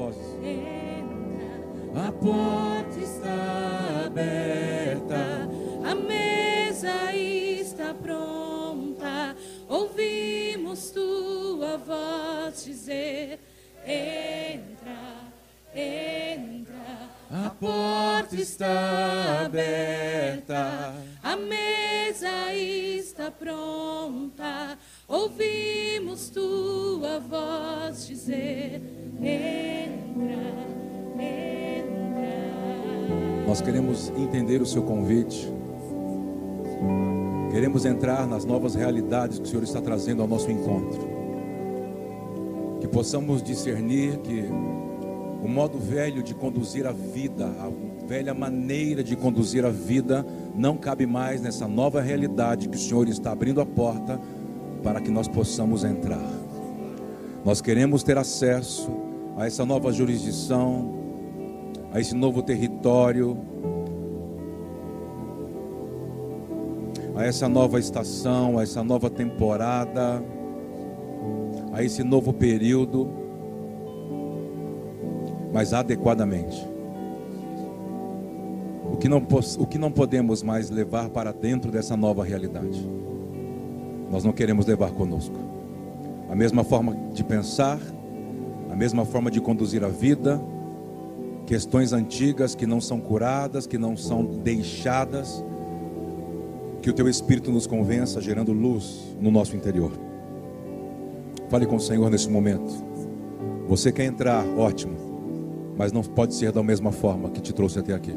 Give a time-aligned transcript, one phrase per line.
[0.00, 0.26] vozes.
[0.42, 5.48] Entra, a porta está aberta,
[5.84, 9.36] a mesa está pronta.
[9.68, 13.40] Ouvimos tua voz dizer:
[13.84, 15.32] Entra,
[15.74, 17.10] entra.
[17.30, 24.78] A porta está aberta, a mesa está pronta.
[25.06, 28.99] Ouvimos tua voz dizer.
[33.50, 35.52] Nós queremos entender o seu convite.
[37.50, 41.00] Queremos entrar nas novas realidades que o Senhor está trazendo ao nosso encontro.
[42.80, 44.44] Que possamos discernir que
[45.42, 50.76] o modo velho de conduzir a vida, a velha maneira de conduzir a vida, não
[50.76, 54.20] cabe mais nessa nova realidade que o Senhor está abrindo a porta
[54.80, 56.32] para que nós possamos entrar.
[57.44, 59.09] Nós queremos ter acesso
[59.40, 60.92] a essa nova jurisdição,
[61.90, 63.38] a esse novo território,
[67.16, 70.22] a essa nova estação, a essa nova temporada,
[71.72, 73.08] a esse novo período,
[75.54, 76.62] mas adequadamente.
[78.92, 79.26] O que, não,
[79.58, 82.86] o que não podemos mais levar para dentro dessa nova realidade,
[84.10, 85.36] nós não queremos levar conosco.
[86.28, 87.80] A mesma forma de pensar,
[88.70, 90.40] a mesma forma de conduzir a vida,
[91.46, 95.44] questões antigas que não são curadas, que não são deixadas,
[96.80, 99.92] que o teu Espírito nos convença, gerando luz no nosso interior.
[101.48, 102.72] Fale com o Senhor nesse momento.
[103.66, 104.96] Você quer entrar, ótimo,
[105.76, 108.14] mas não pode ser da mesma forma que te trouxe até aqui.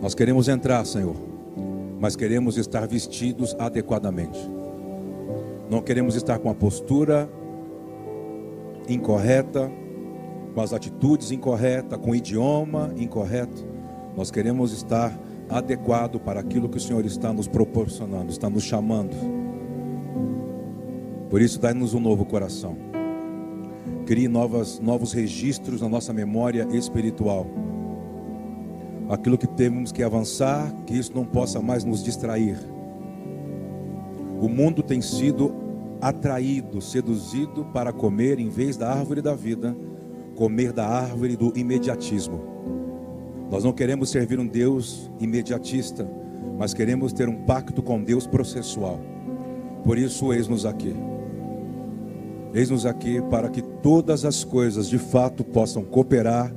[0.00, 1.16] Nós queremos entrar, Senhor,
[2.00, 4.38] mas queremos estar vestidos adequadamente.
[5.70, 7.28] Não queremos estar com a postura
[8.88, 9.70] incorreta,
[10.54, 13.66] com as atitudes incorretas, com o idioma incorreto.
[14.16, 19.16] Nós queremos estar adequado para aquilo que o Senhor está nos proporcionando, está nos chamando.
[21.30, 22.76] Por isso, dá-nos um novo coração.
[24.06, 27.46] Crie novas, novos registros na nossa memória espiritual.
[29.08, 32.73] Aquilo que temos que avançar, que isso não possa mais nos distrair.
[34.40, 35.54] O mundo tem sido
[36.00, 39.76] atraído, seduzido para comer, em vez da árvore da vida,
[40.34, 42.40] comer da árvore do imediatismo.
[43.50, 46.08] Nós não queremos servir um Deus imediatista,
[46.58, 49.00] mas queremos ter um pacto com Deus processual.
[49.84, 50.94] Por isso, eis-nos aqui.
[52.52, 56.54] Eis-nos aqui para que todas as coisas de fato possam cooperar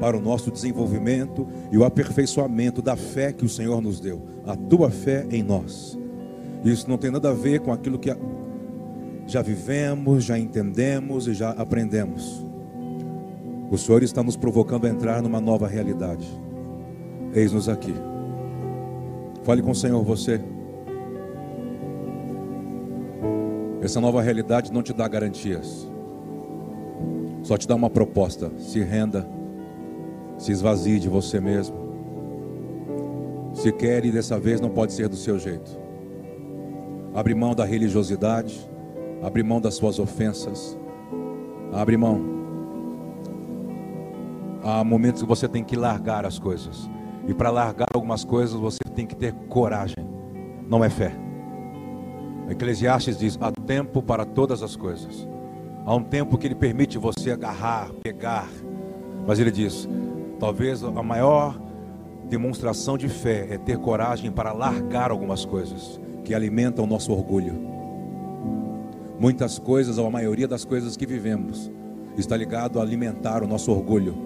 [0.00, 4.56] para o nosso desenvolvimento e o aperfeiçoamento da fé que o Senhor nos deu, a
[4.56, 5.98] tua fé em nós.
[6.64, 8.10] Isso não tem nada a ver com aquilo que
[9.26, 12.42] já vivemos, já entendemos e já aprendemos.
[13.70, 16.26] O Senhor está nos provocando a entrar numa nova realidade.
[17.34, 17.94] Eis-nos aqui.
[19.42, 20.40] Fale com o Senhor, você.
[23.82, 25.86] Essa nova realidade não te dá garantias,
[27.42, 29.28] só te dá uma proposta: se renda,
[30.38, 31.76] se esvazie de você mesmo.
[33.52, 35.83] Se quer e dessa vez não pode ser do seu jeito.
[37.14, 38.68] Abre mão da religiosidade,
[39.22, 40.76] abre mão das suas ofensas,
[41.72, 42.20] abre mão.
[44.64, 46.90] Há momentos que você tem que largar as coisas,
[47.28, 50.04] e para largar algumas coisas você tem que ter coragem,
[50.68, 51.14] não é fé.
[52.50, 55.28] Eclesiastes diz: há tempo para todas as coisas.
[55.86, 58.48] Há um tempo que ele permite você agarrar, pegar.
[59.24, 59.88] Mas ele diz:
[60.40, 61.56] talvez a maior
[62.28, 67.54] demonstração de fé é ter coragem para largar algumas coisas que alimentam o nosso orgulho.
[69.18, 71.70] Muitas coisas, ou a maioria das coisas que vivemos,
[72.16, 74.16] está ligado a alimentar o nosso orgulho.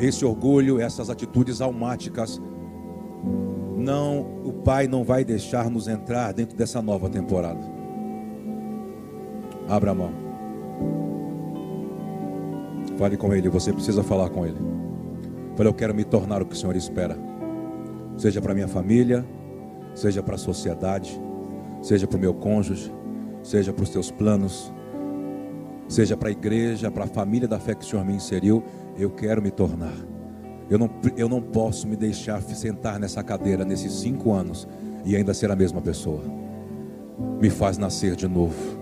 [0.00, 2.40] Esse orgulho, essas atitudes almáticas
[3.76, 7.60] não, o Pai não vai deixar nos entrar dentro dessa nova temporada.
[9.68, 10.10] Abra a mão.
[12.96, 14.58] Fale com Ele, você precisa falar com Ele.
[15.56, 17.16] Fale, eu quero me tornar o que o Senhor espera.
[18.16, 19.24] Seja para minha família,
[19.98, 21.20] seja para a sociedade,
[21.82, 22.92] seja para o meu cônjuge,
[23.42, 24.72] seja para os teus planos,
[25.88, 28.62] seja para a igreja, para a família da fé que o Senhor me inseriu,
[28.96, 29.94] eu quero me tornar.
[30.70, 34.68] Eu não, eu não posso me deixar sentar nessa cadeira nesses cinco anos
[35.04, 36.22] e ainda ser a mesma pessoa.
[37.40, 38.78] Me faz nascer de novo,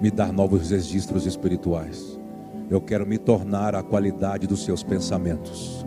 [0.00, 2.20] me dar novos registros espirituais.
[2.68, 5.86] Eu quero me tornar a qualidade dos seus pensamentos.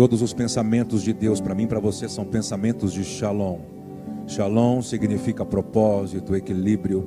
[0.00, 3.58] Todos os pensamentos de Deus para mim, para você, são pensamentos de shalom.
[4.26, 7.06] Shalom significa propósito, equilíbrio.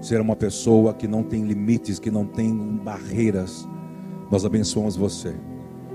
[0.00, 3.68] ser uma pessoa que não tem limites, que não tem barreiras.
[4.32, 5.36] Nós abençoamos você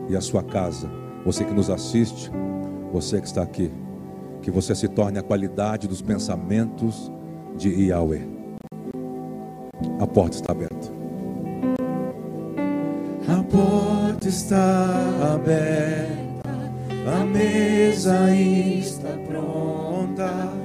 [0.08, 0.90] e a sua casa,
[1.26, 2.32] você que nos assiste,
[2.94, 3.70] você que está aqui,
[4.42, 7.12] que você se torne a qualidade dos pensamentos
[7.58, 8.26] de Yahweh.
[10.00, 10.90] A porta está aberta.
[13.28, 16.50] A porta está aberta,
[17.08, 20.61] a mesa está pronta.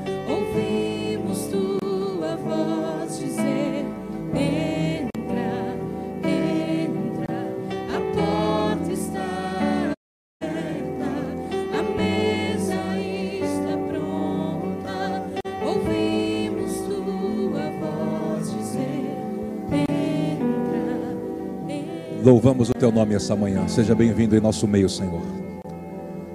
[22.26, 23.68] Louvamos o teu nome essa manhã.
[23.68, 25.22] Seja bem-vindo em nosso meio, Senhor.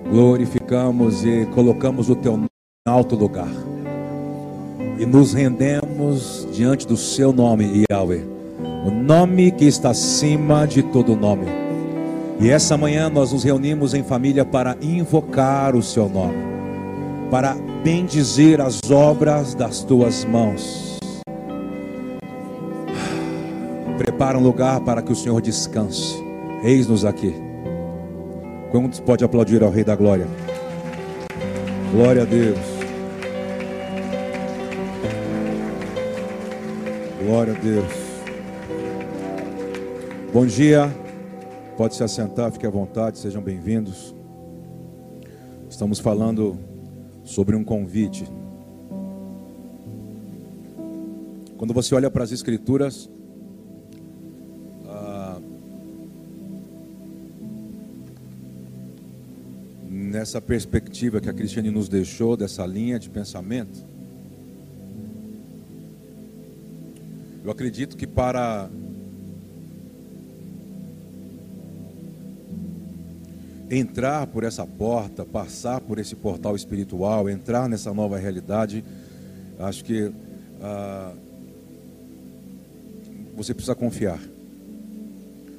[0.10, 2.48] Glorificamos e colocamos o teu nome
[2.88, 3.52] em alto lugar.
[4.98, 8.24] E nos rendemos diante do seu nome, Yahweh.
[8.86, 11.48] O nome que está acima de todo nome.
[12.40, 16.38] E essa manhã nós nos reunimos em família para invocar o seu nome,
[17.30, 17.54] para
[17.84, 20.91] bendizer as obras das tuas mãos.
[24.02, 26.16] Prepara um lugar para que o Senhor descanse.
[26.64, 27.36] Eis-nos aqui.
[28.72, 30.26] Quantos pode aplaudir ao Rei da Glória?
[31.92, 32.58] Glória a Deus.
[37.24, 37.94] Glória a Deus.
[40.34, 40.92] Bom dia.
[41.78, 44.16] Pode se assentar, fique à vontade, sejam bem-vindos.
[45.70, 46.58] Estamos falando
[47.24, 48.26] sobre um convite.
[51.56, 53.08] Quando você olha para as Escrituras,
[60.22, 63.84] nessa perspectiva que a Cristiane nos deixou, dessa linha de pensamento,
[67.44, 68.70] eu acredito que para
[73.68, 78.86] entrar por essa porta, passar por esse portal espiritual, entrar nessa nova realidade,
[79.58, 80.12] acho que
[80.62, 81.16] ah,
[83.36, 84.22] você precisa confiar.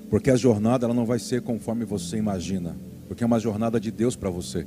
[0.09, 2.77] Porque a jornada ela não vai ser conforme você imagina,
[3.13, 4.67] porque é uma jornada de Deus para você.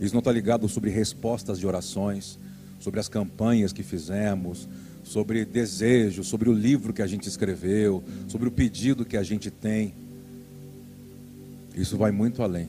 [0.00, 2.40] Isso não está ligado sobre respostas de orações,
[2.80, 4.68] sobre as campanhas que fizemos,
[5.04, 9.48] sobre desejo, sobre o livro que a gente escreveu, sobre o pedido que a gente
[9.48, 9.94] tem.
[11.72, 12.68] Isso vai muito além.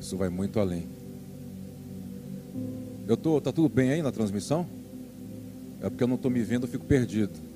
[0.00, 0.86] Isso vai muito além.
[3.06, 4.66] Eu tô, tá tudo bem aí na transmissão?
[5.82, 7.52] É porque eu não estou me vendo, eu fico perdido.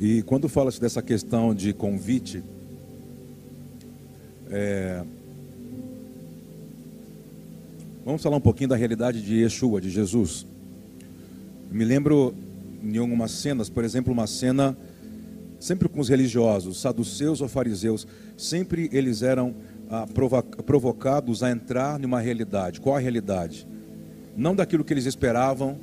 [0.00, 2.42] E quando fala-se dessa questão de convite,
[4.50, 5.04] é,
[8.02, 10.46] vamos falar um pouquinho da realidade de Yeshua, de Jesus.
[11.70, 12.34] Me lembro
[12.82, 14.74] em algumas cenas, por exemplo, uma cena
[15.58, 18.06] sempre com os religiosos, saduceus ou fariseus,
[18.38, 19.54] sempre eles eram
[19.90, 22.80] ah, provo provocados a entrar numa realidade.
[22.80, 23.66] Qual a realidade?
[24.34, 25.76] Não daquilo que eles esperavam,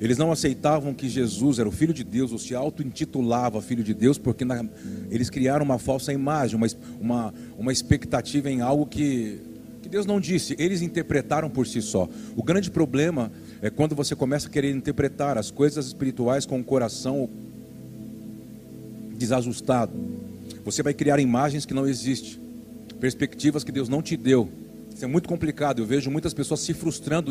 [0.00, 3.92] eles não aceitavam que Jesus era o Filho de Deus, ou se auto-intitulava Filho de
[3.92, 4.64] Deus, porque na,
[5.10, 6.66] eles criaram uma falsa imagem, uma,
[7.00, 9.40] uma, uma expectativa em algo que,
[9.82, 12.08] que Deus não disse, eles interpretaram por si só.
[12.36, 16.64] O grande problema é quando você começa a querer interpretar as coisas espirituais com o
[16.64, 17.28] coração
[19.16, 19.92] desajustado.
[20.64, 22.38] Você vai criar imagens que não existem,
[23.00, 24.48] perspectivas que Deus não te deu.
[24.98, 25.80] Isso é muito complicado.
[25.80, 27.30] Eu vejo muitas pessoas se frustrando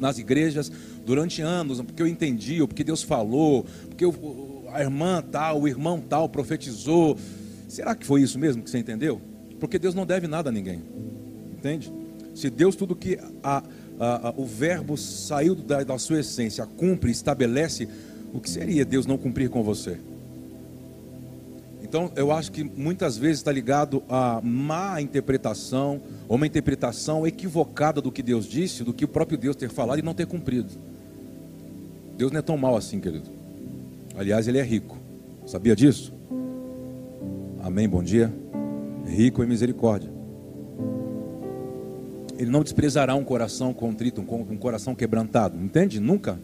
[0.00, 0.70] nas igrejas
[1.04, 4.04] durante anos, porque eu entendi, ou porque Deus falou, porque
[4.72, 7.18] a irmã tal, o irmão tal profetizou.
[7.66, 9.20] Será que foi isso mesmo que você entendeu?
[9.58, 10.80] Porque Deus não deve nada a ninguém.
[11.50, 11.92] Entende?
[12.36, 13.64] Se Deus, tudo que a,
[13.98, 17.88] a, a, o verbo saiu da, da sua essência, cumpre, estabelece,
[18.32, 19.98] o que seria Deus não cumprir com você?
[21.88, 28.02] Então, eu acho que muitas vezes está ligado a má interpretação, ou uma interpretação equivocada
[28.02, 30.68] do que Deus disse, do que o próprio Deus ter falado e não ter cumprido.
[32.14, 33.30] Deus não é tão mal assim, querido.
[34.18, 34.98] Aliás, Ele é rico.
[35.46, 36.12] Sabia disso?
[37.62, 38.30] Amém, bom dia.
[39.06, 40.10] Rico em misericórdia.
[42.36, 45.58] Ele não desprezará um coração contrito, um coração quebrantado.
[45.58, 46.00] Entende?
[46.00, 46.38] Nunca.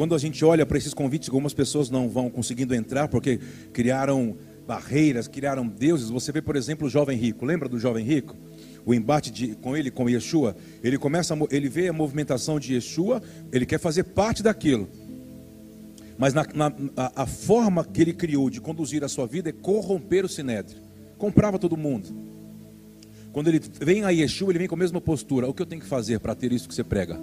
[0.00, 3.38] Quando a gente olha para esses convites, algumas pessoas não vão conseguindo entrar porque
[3.70, 4.34] criaram
[4.66, 6.08] barreiras, criaram deuses.
[6.08, 7.44] Você vê, por exemplo, o jovem rico.
[7.44, 8.34] Lembra do jovem rico?
[8.86, 10.56] O embate de, com ele, com Yeshua.
[10.82, 14.88] Ele começa, ele vê a movimentação de Yeshua, ele quer fazer parte daquilo.
[16.16, 19.52] Mas na, na, a, a, forma que ele criou de conduzir a sua vida é
[19.52, 20.78] corromper o sinédrio.
[21.18, 22.08] Comprava todo mundo.
[23.34, 25.46] Quando ele vem a Yeshua, ele vem com a mesma postura.
[25.46, 27.20] O que eu tenho que fazer para ter isso que você prega?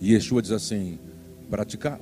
[0.00, 1.00] E Yeshua diz assim:
[1.50, 2.00] praticar,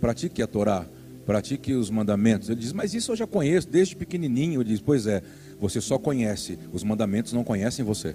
[0.00, 0.86] pratique a Torá,
[1.24, 2.48] pratique os mandamentos.
[2.48, 4.60] Ele diz, mas isso eu já conheço desde pequenininho.
[4.60, 5.22] Ele diz, pois é,
[5.60, 8.14] você só conhece, os mandamentos não conhecem você.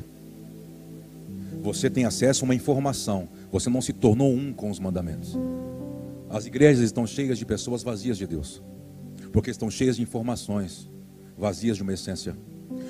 [1.61, 5.38] Você tem acesso a uma informação, você não se tornou um com os mandamentos.
[6.29, 8.63] As igrejas estão cheias de pessoas vazias de Deus,
[9.31, 10.89] porque estão cheias de informações,
[11.38, 12.35] vazias de uma essência.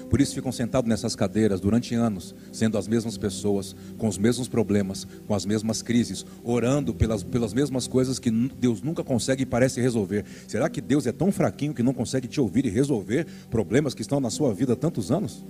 [0.09, 4.47] Por isso ficam sentados nessas cadeiras durante anos, sendo as mesmas pessoas, com os mesmos
[4.47, 9.45] problemas, com as mesmas crises, orando pelas, pelas mesmas coisas que Deus nunca consegue e
[9.45, 10.25] parece resolver.
[10.47, 14.01] Será que Deus é tão fraquinho que não consegue te ouvir e resolver problemas que
[14.01, 15.45] estão na sua vida há tantos anos?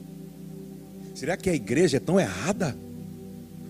[1.16, 2.76] Será que a igreja é tão errada?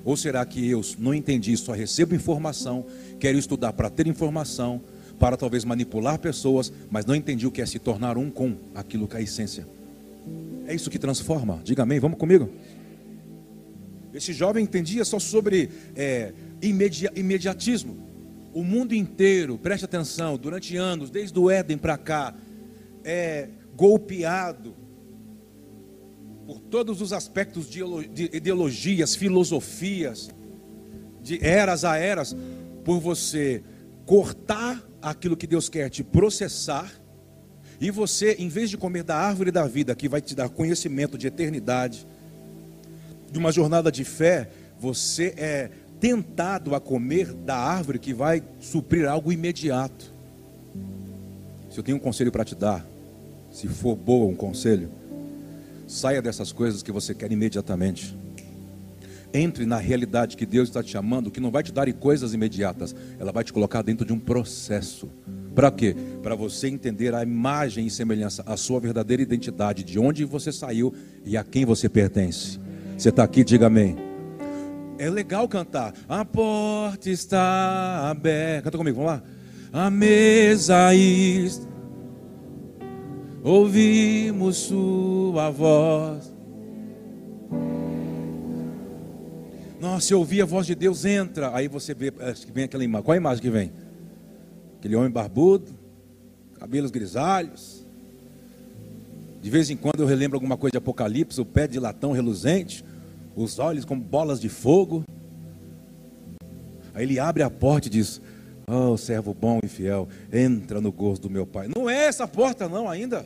[0.03, 2.85] Ou será que eu não entendi, só recebo informação,
[3.19, 4.81] quero estudar para ter informação,
[5.19, 9.07] para talvez manipular pessoas, mas não entendi o que é se tornar um com aquilo
[9.07, 9.67] que é a essência?
[10.65, 11.61] É isso que transforma.
[11.63, 12.49] Diga amém, vamos comigo.
[14.13, 17.97] Esse jovem entendia só sobre é, imedi imediatismo.
[18.53, 22.35] O mundo inteiro, preste atenção, durante anos, desde o Éden para cá,
[23.03, 24.75] é golpeado
[26.45, 27.81] por todos os aspectos de
[28.33, 30.29] ideologias, filosofias,
[31.21, 32.35] de eras a eras,
[32.83, 33.63] por você
[34.05, 37.00] cortar aquilo que Deus quer te processar
[37.81, 41.17] e você, em vez de comer da árvore da vida, que vai te dar conhecimento
[41.17, 42.05] de eternidade,
[43.31, 49.09] de uma jornada de fé, você é tentado a comer da árvore que vai suprir
[49.09, 50.13] algo imediato.
[51.71, 52.85] Se eu tenho um conselho para te dar,
[53.51, 54.91] se for boa um conselho,
[55.87, 58.15] saia dessas coisas que você quer imediatamente.
[59.33, 62.95] Entre na realidade que Deus está te chamando, que não vai te dar coisas imediatas,
[63.17, 65.09] ela vai te colocar dentro de um processo.
[65.55, 65.95] Para quê?
[66.21, 70.93] Para você entender a imagem e semelhança, a sua verdadeira identidade, de onde você saiu
[71.25, 72.59] e a quem você pertence.
[72.97, 73.95] Você está aqui, diga amém.
[74.97, 75.93] É legal cantar.
[76.07, 78.63] A porta está aberta.
[78.63, 79.23] Canta comigo, vamos lá.
[79.73, 81.71] A mesa está.
[83.43, 86.31] Ouvimos sua voz.
[89.81, 91.55] Nossa, se ouvir a voz de Deus, entra.
[91.55, 93.03] Aí você vê, acho que vem aquela imagem.
[93.03, 93.71] Qual a imagem que vem?
[94.77, 95.71] Aquele homem barbudo,
[96.59, 97.83] cabelos grisalhos.
[99.41, 102.85] De vez em quando eu relembro alguma coisa de Apocalipse, o pé de latão reluzente,
[103.35, 105.03] os olhos como bolas de fogo.
[106.93, 108.21] Aí ele abre a porta e diz:
[108.67, 111.67] Oh, servo bom e fiel, entra no gozo do meu pai.
[111.75, 113.25] Não é essa porta, não, ainda.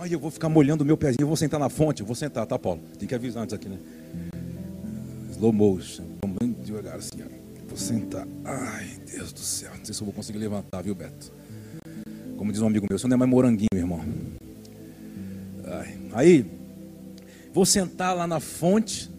[0.00, 2.14] Ai, eu vou ficar molhando o meu pezinho, eu vou sentar na fonte, eu vou
[2.14, 2.80] sentar, tá, Paulo?
[2.98, 3.78] Tem que avisar antes aqui, né?
[5.30, 7.38] Slow motion, vamos devagar assim, ó
[7.78, 8.26] sentar.
[8.44, 9.70] Ai, Deus do céu.
[9.76, 11.32] Não sei se eu vou conseguir levantar, viu, Beto?
[12.36, 14.04] Como diz um amigo meu, você não é mais moranguinho, irmão.
[15.64, 15.98] Ai.
[16.12, 16.46] Aí,
[17.52, 19.10] vou sentar lá na fonte,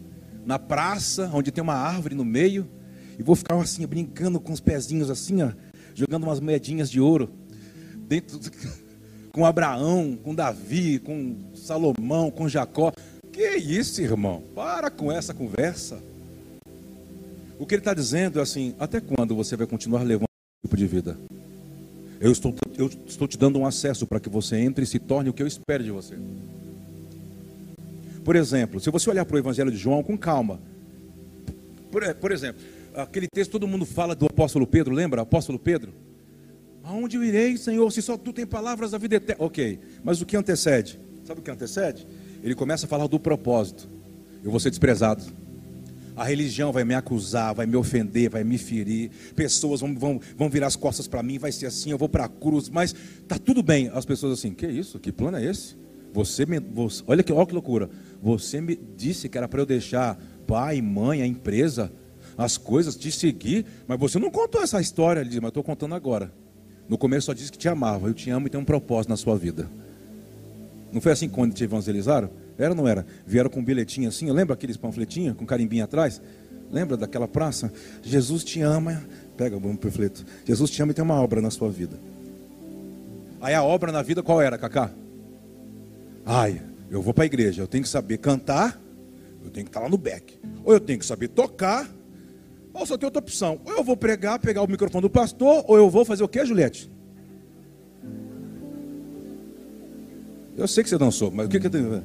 [0.46, 2.68] na praça, onde tem uma árvore no meio,
[3.18, 5.52] e vou ficar assim, brincando com os pezinhos assim, ó,
[5.94, 7.30] jogando umas moedinhas de ouro,
[8.08, 8.40] dentro
[9.32, 12.92] com Abraão, com Davi, com Salomão, com Jacó.
[13.32, 14.44] Que isso, irmão?
[14.56, 16.00] Para com essa conversa.
[17.58, 20.78] O que ele está dizendo é assim: até quando você vai continuar levando esse tipo
[20.78, 21.18] de vida?
[22.20, 25.30] Eu estou, eu estou te dando um acesso para que você entre e se torne
[25.30, 26.16] o que eu espero de você.
[28.26, 30.60] Por exemplo, se você olhar para o Evangelho de João com calma,
[31.90, 32.62] por, por, exemplo,
[32.94, 35.22] aquele texto todo mundo fala do apóstolo Pedro, lembra?
[35.22, 35.94] Apóstolo Pedro?
[36.90, 39.46] Aonde eu irei, Senhor, se só tu tem palavras da vida eterna?
[39.46, 41.00] Ok, mas o que antecede?
[41.24, 42.08] Sabe o que antecede?
[42.44, 43.88] Ele começa a falar do propósito.
[44.44, 45.24] Eu vou ser desprezado.
[46.16, 49.12] A religião vai me acusar, vai me ofender, vai me ferir.
[49.36, 52.26] Pessoas vão, vão, vão virar as costas para mim, vai ser assim, eu vou para
[52.26, 52.70] a cruz.
[52.70, 52.96] Mas
[53.28, 53.92] tá tudo bem.
[53.94, 54.98] As pessoas assim, que isso?
[54.98, 55.76] Que plano é esse?
[56.12, 57.88] Você, me, você olha, que, olha que loucura.
[58.20, 61.92] Você me disse que era para eu deixar pai, mãe, a empresa,
[62.36, 63.64] as coisas, te seguir.
[63.88, 65.20] Mas você não contou essa história.
[65.20, 66.34] Ele diz, mas estou contando agora.
[66.90, 68.08] No começo só disse que te amava.
[68.08, 69.70] Eu te amo e tenho um propósito na sua vida.
[70.92, 72.32] Não foi assim quando te evangelizaram?
[72.58, 73.06] Era ou não era?
[73.26, 76.20] Vieram com um bilhetinho assim, lembra aqueles panfletinhos com carimbinho atrás?
[76.72, 77.72] Lembra daquela praça?
[78.02, 79.04] Jesus te ama.
[79.38, 80.26] Pega o panfleto.
[80.44, 81.98] Jesus te ama e tem uma obra na sua vida.
[83.40, 84.92] Aí a obra na vida qual era, Cacá?
[86.26, 88.80] Ai, eu vou para a igreja, eu tenho que saber cantar,
[89.44, 90.38] eu tenho que estar lá no back.
[90.64, 91.90] Ou eu tenho que saber tocar,
[92.80, 93.60] ou só tem outra opção.
[93.66, 96.46] Ou eu vou pregar, pegar o microfone do pastor, ou eu vou fazer o que,
[96.46, 96.90] Juliette?
[100.58, 102.04] Eu sei que você dançou, mas o que que eu tenho?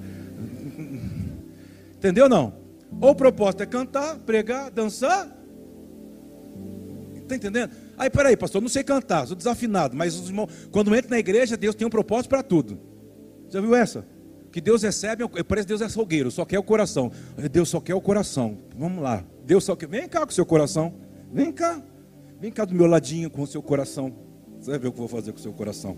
[1.97, 2.52] Entendeu não?
[3.00, 5.28] Ou o propósito é cantar, pregar, dançar.
[7.16, 7.73] Está entendendo?
[7.97, 11.57] Aí, peraí, pastor, não sei cantar, sou desafinado, mas os irmãos, quando entra na igreja,
[11.57, 12.78] Deus tem um propósito para tudo.
[13.49, 14.07] Já viu essa?
[14.55, 17.11] Que Deus recebe, parece que Deus é açougueiro, só quer o coração.
[17.51, 18.57] Deus só quer o coração.
[18.79, 19.25] Vamos lá.
[19.45, 19.89] Deus só quer.
[19.89, 20.95] Vem cá com o seu coração.
[21.33, 21.83] Vem cá.
[22.41, 24.15] Vem cá do meu ladinho com o seu coração.
[24.61, 25.97] Você vai ver o que eu vou fazer com o seu coração.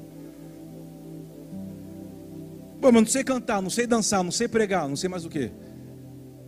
[2.80, 5.28] Pô, mas não sei cantar, não sei dançar, não sei pregar, não sei mais o
[5.28, 5.52] que.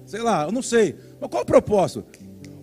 [0.07, 0.97] Sei lá, eu não sei.
[1.21, 2.07] Mas qual o propósito?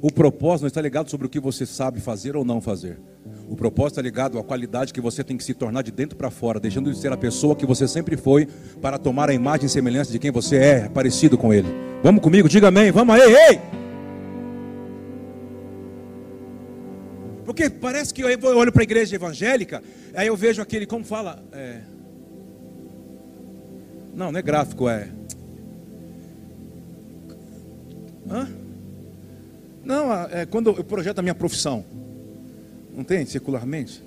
[0.02, 3.00] O propósito não está ligado sobre o que você sabe fazer ou não fazer.
[3.48, 6.32] O propósito é ligado à qualidade que você tem que se tornar de dentro para
[6.32, 8.48] fora, deixando de ser a pessoa que você sempre foi,
[8.82, 11.68] para tomar a imagem e semelhança de quem você é, parecido com Ele.
[12.02, 12.50] Vamos comigo?
[12.50, 12.92] Diga amém.
[12.92, 13.62] Vamos aí, ei!
[17.46, 19.82] Porque parece que eu olho para a igreja evangélica,
[20.16, 21.44] aí eu vejo aquele, como fala?
[21.52, 21.82] É...
[24.14, 25.10] Não, não é gráfico, é.
[28.30, 28.48] Hã?
[29.84, 31.86] Não, é quando eu projeto a minha profissão.
[32.96, 33.26] Não tem?
[33.26, 34.02] Secularmente?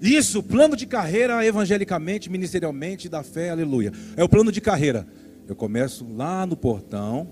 [0.00, 3.92] Isso, plano de carreira evangelicamente, ministerialmente, da fé, aleluia.
[4.16, 5.06] É o plano de carreira.
[5.46, 7.28] Eu começo lá no portão.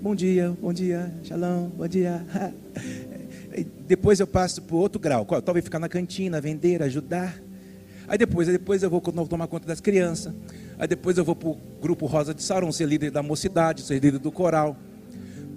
[0.00, 2.24] Bom dia, bom dia, shalom, bom dia.
[3.86, 5.24] Depois eu passo para outro grau.
[5.24, 7.36] Talvez ficar na cantina, vender, ajudar.
[8.06, 10.32] Aí depois, aí depois eu vou tomar conta das crianças.
[10.78, 13.94] Aí depois eu vou para o grupo Rosa de Saron, ser líder da mocidade, ser
[13.94, 14.76] líder do coral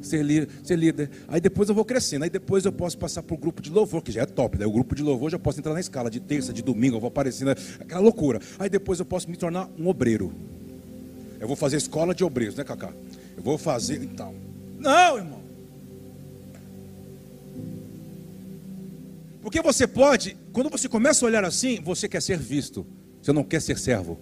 [0.02, 1.10] ser, líder, ser líder.
[1.28, 2.24] Aí depois eu vou crescendo.
[2.24, 4.58] Aí depois eu posso passar para o grupo de louvor, que já é top.
[4.58, 7.00] Daí o grupo de louvor já posso entrar na escala de terça, de domingo, eu
[7.00, 7.56] vou aparecendo, né?
[7.80, 8.40] aquela loucura.
[8.60, 10.34] Aí depois eu posso me tornar um obreiro.
[11.40, 12.94] Eu vou fazer escola de obreiros, né, Cacá?
[13.36, 14.04] Eu vou fazer.
[14.04, 14.36] Então.
[14.80, 15.42] Não, irmão.
[19.42, 22.86] Porque você pode, quando você começa a olhar assim, você quer ser visto.
[23.22, 24.20] Você não quer ser servo.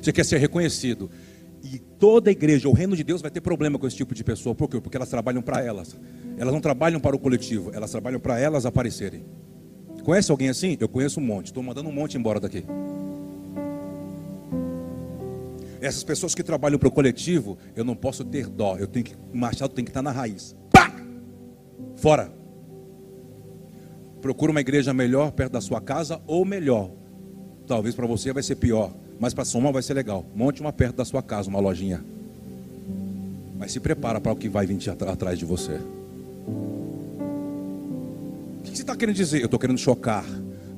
[0.00, 1.10] Você quer ser reconhecido.
[1.62, 4.54] E toda igreja, o reino de Deus vai ter problema com esse tipo de pessoa.
[4.54, 4.80] Por quê?
[4.80, 5.96] Porque elas trabalham para elas.
[6.38, 9.24] Elas não trabalham para o coletivo, elas trabalham para elas aparecerem.
[10.02, 10.76] Conhece alguém assim?
[10.80, 11.46] Eu conheço um monte.
[11.46, 12.64] Estou mandando um monte embora daqui.
[15.80, 18.76] Essas pessoas que trabalham para o coletivo, eu não posso ter dó.
[18.76, 20.54] Eu tenho que, o machado tem que estar na raiz.
[20.70, 20.92] Pá!
[21.96, 22.32] Fora.
[24.20, 26.90] Procura uma igreja melhor perto da sua casa ou melhor.
[27.66, 28.94] Talvez para você vai ser pior.
[29.20, 30.24] Mas para Soma vai ser legal.
[30.34, 32.02] Monte uma perto da sua casa, uma lojinha.
[33.58, 35.78] Mas se prepara para o que vai vir atrás de você.
[38.58, 39.40] O que você está querendo dizer?
[39.40, 40.24] Eu estou querendo chocar.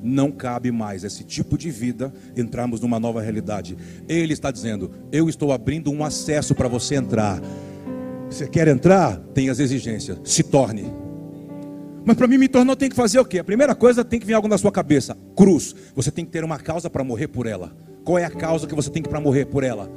[0.01, 3.77] Não cabe mais esse tipo de vida entrarmos numa nova realidade.
[4.09, 7.41] Ele está dizendo: Eu estou abrindo um acesso para você entrar.
[8.29, 9.15] Você quer entrar?
[9.33, 10.19] Tem as exigências.
[10.25, 10.91] Se torne.
[12.03, 13.39] Mas para mim me tornar, eu tenho que fazer o quê?
[13.39, 15.73] A primeira coisa tem que vir algo na sua cabeça: cruz.
[15.95, 17.71] Você tem que ter uma causa para morrer por ela.
[18.03, 19.89] Qual é a causa que você tem que para morrer por ela?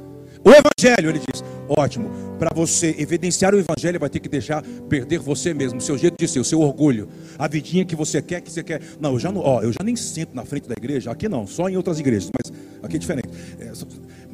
[0.43, 1.43] O evangelho, ele diz.
[1.67, 2.09] Ótimo.
[2.39, 6.27] Para você evidenciar o evangelho, vai ter que deixar perder você mesmo, seu jeito de
[6.27, 8.81] ser, o seu orgulho, a vidinha que você quer, que você quer.
[8.99, 11.47] Não, eu já não, ó, eu já nem sento na frente da igreja, aqui não,
[11.47, 13.29] só em outras igrejas, mas aqui é diferente.
[13.59, 13.71] É,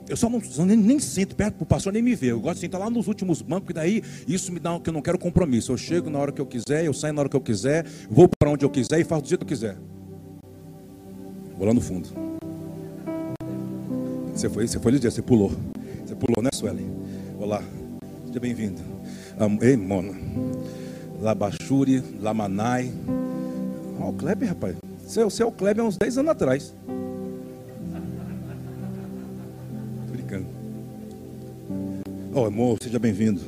[0.10, 2.32] eu só não nem, nem sento perto para o pastor nem me ver.
[2.32, 4.94] Eu gosto de sentar lá nos últimos bancos, e daí isso me dá que eu
[4.94, 5.72] não quero compromisso.
[5.72, 8.28] Eu chego na hora que eu quiser, eu saio na hora que eu quiser, vou
[8.28, 9.78] para onde eu quiser e faço do jeito que eu quiser.
[11.58, 12.33] Vou lá no fundo.
[14.34, 15.52] Você foi, você foi ligeiro, você pulou.
[16.04, 16.86] Você pulou, né, Sueli?
[17.40, 17.62] Olá,
[18.26, 18.82] seja bem-vindo.
[19.62, 20.14] Ei, Mona.
[21.22, 22.92] Labachuri, Lamanai.
[24.00, 24.76] Olha o Kleber, rapaz.
[25.08, 26.74] Você, é o Kleber há uns 10 anos atrás.
[30.08, 30.48] Tô brincando.
[32.34, 33.40] Oh, amor, seja bem-vindo.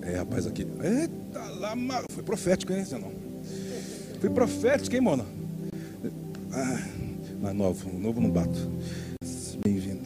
[0.00, 0.66] É, rapaz, aqui.
[0.82, 2.02] Eita, lama.
[2.10, 3.12] Foi profético, hein, não?
[4.20, 5.26] Foi profético, hein, Mona?
[6.50, 6.95] Ah.
[7.46, 8.58] Não é novo, novo não bato.
[9.62, 10.02] Bem-vindo.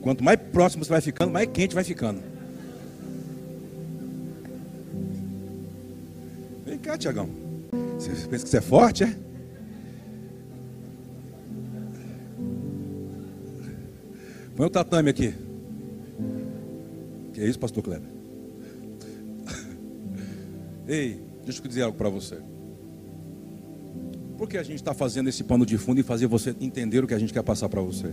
[0.00, 2.22] Quanto mais próximo você vai ficando, mais quente vai ficando.
[6.64, 7.28] Vem cá, Tiagão.
[7.98, 9.16] Você pensa que você é forte, é?
[14.54, 15.34] Põe o tatame aqui.
[17.32, 18.08] Que é isso, pastor Kleber?
[20.86, 22.40] Ei, deixa eu dizer algo para você.
[24.36, 27.06] Por que a gente está fazendo esse pano de fundo e fazer você entender o
[27.06, 28.12] que a gente quer passar para você?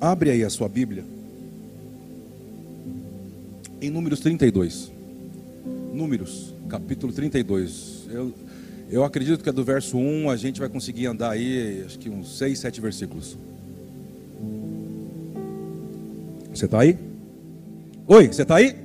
[0.00, 1.04] Abre aí a sua Bíblia.
[3.80, 4.92] Em Números 32.
[5.92, 8.06] Números, capítulo 32.
[8.08, 8.32] Eu,
[8.88, 12.08] eu acredito que é do verso 1 a gente vai conseguir andar aí, acho que
[12.08, 13.36] uns 6, 7 versículos.
[16.54, 16.96] Você está aí?
[18.06, 18.76] Oi, você está aí?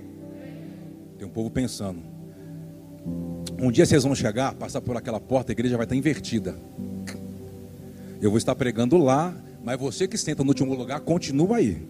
[1.19, 2.12] Tem um povo pensando.
[3.63, 6.53] Um dia vocês vão chegar, passar por aquela porta, a igreja vai estar invertida.
[8.21, 11.81] Eu vou estar pregando lá, mas você que senta no último lugar, continua aí.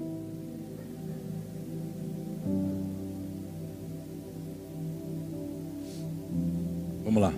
[7.03, 7.33] Vamos lá.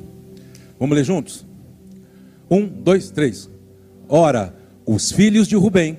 [0.78, 1.46] Vamos ler juntos?
[2.52, 3.50] Um, dois, três.
[4.10, 4.54] Ora,
[4.86, 5.98] os filhos de Rubem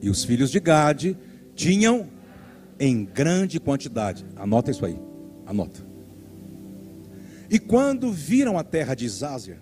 [0.00, 1.14] e os filhos de Gade
[1.54, 2.06] tinham
[2.80, 4.24] em grande quantidade.
[4.34, 4.98] Anota isso aí.
[5.44, 5.85] Anota.
[7.50, 9.58] E quando viram a terra de Isásia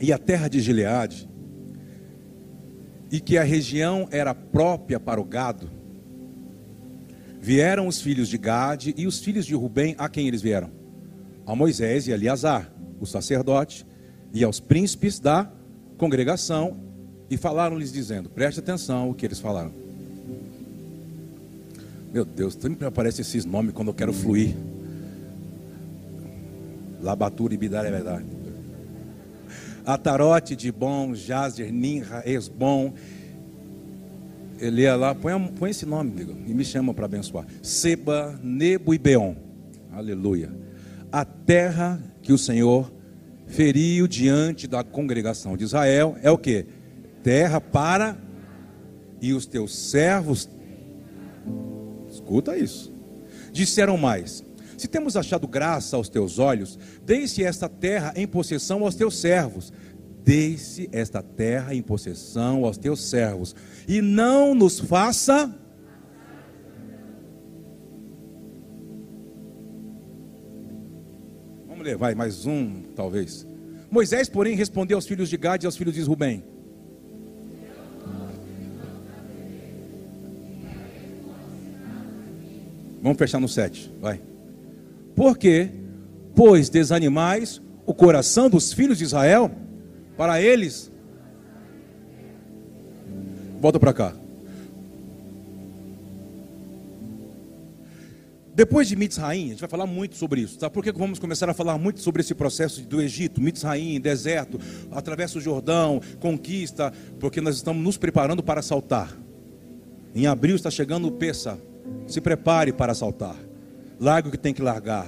[0.00, 1.28] e a terra de Gileade,
[3.10, 5.70] e que a região era própria para o gado,
[7.40, 10.70] vieram os filhos de Gade e os filhos de Rubem, a quem eles vieram?
[11.46, 13.86] A Moisés e a Eleazar, o sacerdote,
[14.32, 15.48] e aos príncipes da
[15.96, 16.76] congregação,
[17.30, 19.72] e falaram-lhes dizendo: preste atenção o que eles falaram.
[22.12, 24.56] Meu Deus, sempre aparecem esses nomes quando eu quero fluir.
[27.06, 28.26] Labatura e Bidar é verdade.
[29.86, 32.92] Atarote, Dibon, Jazer, Ninra, Esbom.
[34.58, 37.46] Ele ia lá, põe, põe esse nome, amigo, e me chama para abençoar.
[37.62, 39.34] Seba, Nebo e Beon.
[39.92, 40.50] Aleluia.
[41.12, 42.92] A terra que o Senhor
[43.46, 46.66] feriu diante da congregação de Israel é o que?
[47.22, 48.18] Terra para
[49.20, 50.48] e os teus servos.
[52.10, 52.92] Escuta isso.
[53.52, 54.44] Disseram mais:
[54.76, 59.72] se temos achado graça aos teus olhos, deixe esta terra em possessão aos teus servos.
[60.22, 63.54] Deixe esta terra em possessão aos teus servos.
[63.86, 65.54] E não nos faça.
[71.68, 73.46] Vamos ler, vai, mais um, talvez.
[73.88, 76.44] Moisés, porém, respondeu aos filhos de Gad e aos filhos de Rubem:
[83.00, 84.20] Vamos fechar no 7, vai.
[85.16, 85.70] Porque,
[86.34, 89.50] pois desanimais o coração dos filhos de Israel,
[90.16, 90.92] para eles.
[93.60, 94.12] Volta para cá.
[98.54, 100.58] Depois de Mitzraim, a gente vai falar muito sobre isso.
[100.58, 104.58] Sabe por que vamos começar a falar muito sobre esse processo do Egito, Mitzraim, deserto,
[104.90, 109.14] atravessa o Jordão, conquista, porque nós estamos nos preparando para saltar.
[110.14, 111.58] Em abril está chegando o Pessa.
[112.06, 113.36] Se prepare para saltar.
[113.98, 115.06] Largue o que tem que largar.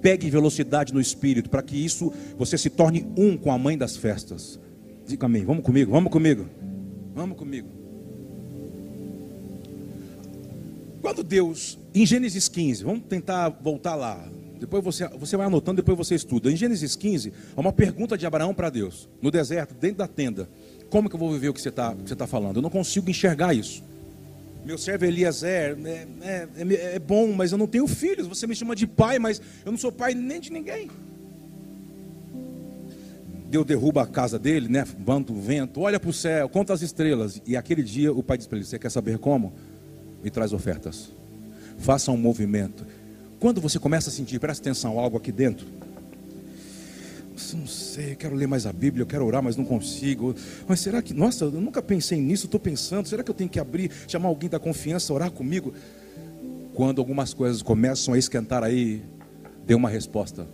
[0.00, 3.96] Pegue velocidade no espírito para que isso você se torne um com a mãe das
[3.96, 4.60] festas.
[5.06, 5.46] Diga amém.
[5.46, 6.46] Vamos comigo, vamos comigo.
[7.14, 7.68] Vamos comigo.
[11.00, 14.28] Quando Deus, em Gênesis 15, vamos tentar voltar lá.
[14.60, 16.52] Depois você, você vai anotando, depois você estuda.
[16.52, 20.50] Em Gênesis 15, há uma pergunta de Abraão para Deus, no deserto, dentro da tenda.
[20.90, 22.56] Como que eu vou viver o que você está tá falando?
[22.56, 23.82] Eu não consigo enxergar isso.
[24.64, 28.26] Meu servo Eliezer é, é, é, é, bom, mas eu não tenho filhos.
[28.26, 30.90] Você me chama de pai, mas eu não sou pai nem de ninguém.
[33.50, 34.84] Deus derruba a casa dele, né?
[34.98, 37.40] Bando o vento, olha para o céu, conta as estrelas.
[37.46, 39.52] E aquele dia o pai diz para ele: Você quer saber como?
[40.22, 41.10] Me traz ofertas.
[41.78, 42.86] Faça um movimento.
[43.38, 45.66] Quando você começa a sentir, presta atenção, algo aqui dentro
[47.56, 50.34] não sei, eu quero ler mais a Bíblia, eu quero orar, mas não consigo.
[50.68, 53.58] Mas será que, nossa, eu nunca pensei nisso, estou pensando, será que eu tenho que
[53.58, 55.74] abrir, chamar alguém da confiança, orar comigo?
[56.74, 59.02] Quando algumas coisas começam a esquentar aí,
[59.66, 60.46] dê uma resposta.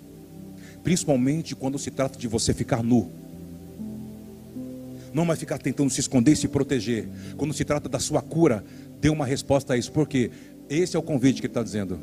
[0.83, 3.11] Principalmente quando se trata de você ficar nu.
[5.13, 7.09] Não vai ficar tentando se esconder e se proteger.
[7.37, 8.65] Quando se trata da sua cura,
[9.01, 10.31] dê uma resposta a isso, porque
[10.69, 12.01] esse é o convite que ele está dizendo.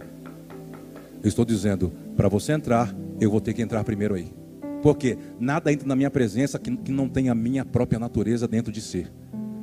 [1.24, 4.37] Eu estou dizendo, para você entrar, eu vou ter que entrar primeiro aí.
[4.88, 8.72] Porque nada entra na minha presença que, que não tenha a minha própria natureza dentro
[8.72, 9.06] de si.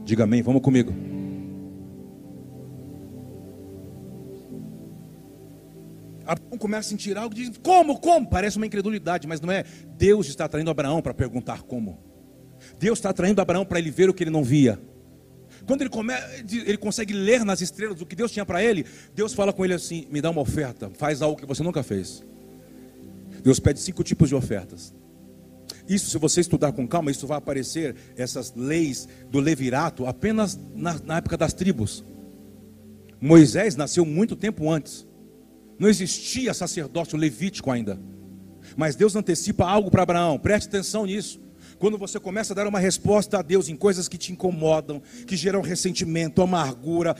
[0.04, 0.92] Diga amém, vamos comigo.
[6.26, 7.98] Abraão começa a sentir algo e diz: Como?
[7.98, 8.28] Como?
[8.28, 9.64] Parece uma incredulidade, mas não é.
[9.96, 11.98] Deus está atraindo Abraão para perguntar como.
[12.78, 14.78] Deus está atraindo Abraão para ele ver o que ele não via.
[15.66, 16.12] Quando ele, come,
[16.52, 18.84] ele consegue ler nas estrelas o que Deus tinha para ele,
[19.14, 22.22] Deus fala com ele assim: Me dá uma oferta, faz algo que você nunca fez.
[23.42, 24.92] Deus pede cinco tipos de ofertas.
[25.88, 30.98] Isso, se você estudar com calma, isso vai aparecer, essas leis do levirato, apenas na,
[31.04, 32.04] na época das tribos.
[33.20, 35.06] Moisés nasceu muito tempo antes.
[35.78, 37.98] Não existia sacerdócio levítico ainda.
[38.76, 41.40] Mas Deus antecipa algo para Abraão, preste atenção nisso.
[41.78, 45.36] Quando você começa a dar uma resposta a Deus em coisas que te incomodam, que
[45.36, 47.16] geram ressentimento, amargura.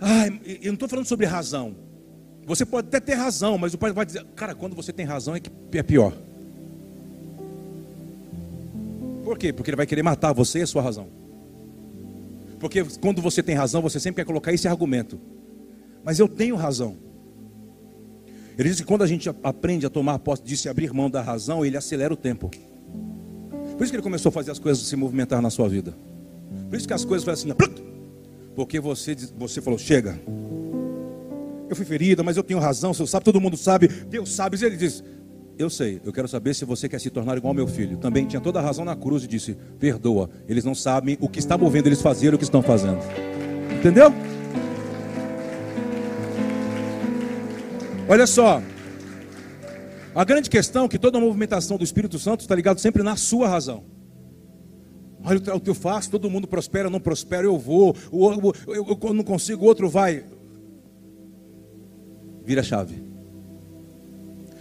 [0.00, 1.76] Ai, eu não estou falando sobre razão.
[2.46, 5.34] Você pode até ter razão, mas o pai vai dizer, cara, quando você tem razão
[5.34, 6.14] é que é pior.
[9.24, 9.52] Por quê?
[9.52, 11.08] Porque ele vai querer matar você e a sua razão.
[12.60, 15.18] Porque quando você tem razão, você sempre quer colocar esse argumento.
[16.04, 16.96] Mas eu tenho razão.
[18.56, 21.20] Ele diz que quando a gente aprende a tomar posse disso e abrir mão da
[21.20, 22.50] razão, ele acelera o tempo.
[23.76, 25.96] Por isso que ele começou a fazer as coisas se movimentar na sua vida.
[26.68, 27.48] Por isso que as coisas foram assim.
[28.54, 30.20] Porque você, você falou, chega.
[31.68, 32.94] Eu fui ferida, mas eu tenho razão.
[32.94, 33.88] Você sabe, todo mundo sabe.
[33.88, 34.56] Deus sabe.
[34.64, 35.02] Ele diz,
[35.56, 37.96] Eu sei, eu quero saber se você quer se tornar igual ao meu filho.
[37.96, 41.38] Também tinha toda a razão na cruz e disse: Perdoa, eles não sabem o que
[41.38, 42.98] está movendo eles fazer o que estão fazendo.
[43.78, 44.12] Entendeu?
[48.08, 48.60] Olha só.
[50.12, 53.16] A grande questão é que toda a movimentação do Espírito Santo está ligado sempre na
[53.16, 53.84] sua razão.
[55.24, 59.14] Olha o que eu faço, todo mundo prospera, não prospera, eu vou, eu, eu, eu
[59.14, 60.24] não consigo, o outro vai.
[62.44, 63.13] Vira a chave.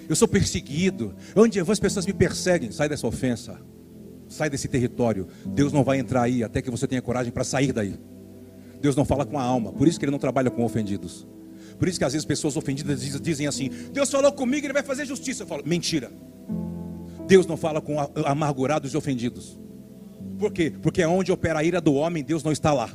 [0.08, 1.16] Eu sou perseguido.
[1.36, 2.72] Onde eu vou, as pessoas me perseguem.
[2.72, 3.60] Sai dessa ofensa.
[4.28, 5.28] Sai desse território.
[5.46, 7.96] Deus não vai entrar aí até que você tenha coragem para sair daí.
[8.82, 9.72] Deus não fala com a alma.
[9.72, 11.28] Por isso que ele não trabalha com ofendidos.
[11.78, 15.06] Por isso que às vezes pessoas ofendidas dizem assim: Deus falou comigo, ele vai fazer
[15.06, 15.44] justiça.
[15.44, 16.12] Eu falo: mentira.
[17.28, 19.60] Deus não fala com amargurados e ofendidos.
[20.38, 20.74] Por quê?
[20.82, 22.90] Porque onde opera a ira do homem, Deus não está lá.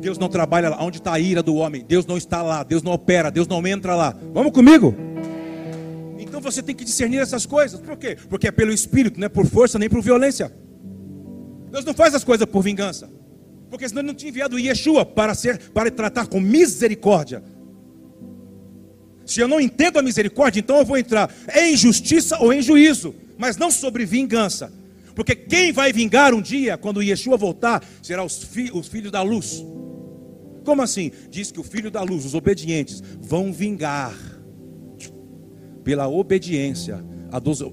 [0.00, 0.82] Deus não trabalha lá.
[0.82, 1.84] Onde está a ira do homem?
[1.86, 2.62] Deus não está lá.
[2.62, 3.30] Deus não opera.
[3.30, 4.16] Deus não entra lá.
[4.32, 4.94] Vamos comigo?
[6.32, 7.78] Então você tem que discernir essas coisas.
[7.78, 8.16] Por quê?
[8.30, 10.50] Porque é pelo Espírito, não é por força nem por violência.
[11.70, 13.06] Deus não faz as coisas por vingança.
[13.68, 17.44] Porque senão ele não tinha enviado Yeshua para ser, para tratar com misericórdia.
[19.26, 23.14] Se eu não entendo a misericórdia, então eu vou entrar em justiça ou em juízo,
[23.36, 24.72] mas não sobre vingança.
[25.14, 29.20] Porque quem vai vingar um dia, quando Yeshua voltar, será os, fi os filhos da
[29.20, 29.62] luz.
[30.64, 31.12] Como assim?
[31.28, 34.31] Diz que o filho da luz, os obedientes, vão vingar
[35.84, 37.04] pela obediência,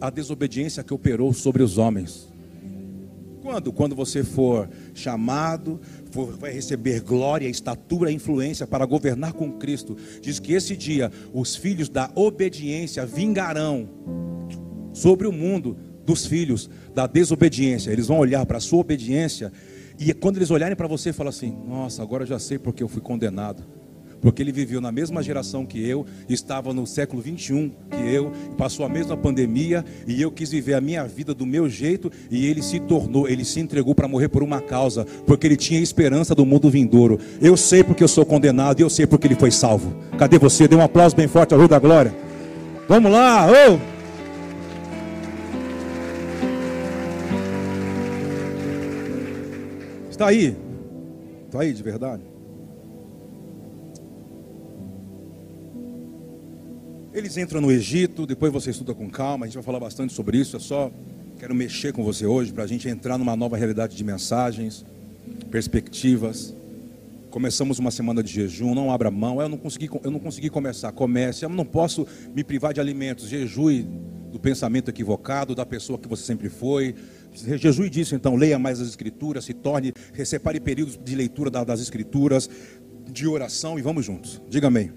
[0.02, 2.28] a, desobediência que operou sobre os homens.
[3.42, 3.72] Quando?
[3.72, 5.80] Quando você for chamado,
[6.12, 9.98] for, vai receber glória, estatura influência para governar com Cristo.
[10.22, 13.90] Diz que esse dia os filhos da obediência vingarão
[14.94, 17.92] sobre o mundo dos filhos da desobediência.
[17.92, 19.52] Eles vão olhar para a sua obediência
[19.98, 23.02] e quando eles olharem para você, falar assim: Nossa, agora já sei porque eu fui
[23.02, 23.79] condenado
[24.22, 28.86] porque ele viveu na mesma geração que eu, estava no século 21 que eu, passou
[28.86, 32.62] a mesma pandemia e eu quis viver a minha vida do meu jeito e ele
[32.62, 36.46] se tornou, ele se entregou para morrer por uma causa, porque ele tinha esperança do
[36.46, 37.20] mundo vindouro.
[37.42, 39.94] Eu sei porque eu sou condenado e eu sei porque ele foi salvo.
[40.18, 40.68] Cadê você?
[40.68, 42.14] Dê um aplauso bem forte ao Rui da Glória.
[42.88, 44.00] Vamos lá, oh!
[50.10, 50.56] Está aí?
[51.46, 52.29] Está aí de verdade?
[57.20, 60.38] Eles entram no Egito, depois você estuda com calma, a gente vai falar bastante sobre
[60.38, 60.56] isso.
[60.56, 60.90] Eu só
[61.38, 64.86] quero mexer com você hoje para a gente entrar numa nova realidade de mensagens,
[65.52, 66.56] perspectivas.
[67.30, 69.42] Começamos uma semana de jejum, não abra mão.
[69.42, 70.94] Eu não consegui, eu não consegui começar.
[70.94, 71.44] Comece.
[71.44, 73.28] Eu não posso me privar de alimentos.
[73.28, 73.86] Jejue
[74.32, 76.96] do pensamento equivocado, da pessoa que você sempre foi.
[77.34, 78.38] Jejue disso, então.
[78.38, 79.92] Leia mais as escrituras, se torne,
[80.24, 82.50] separe períodos de leitura das escrituras,
[83.12, 84.42] de oração e vamos juntos.
[84.48, 84.94] Diga amém.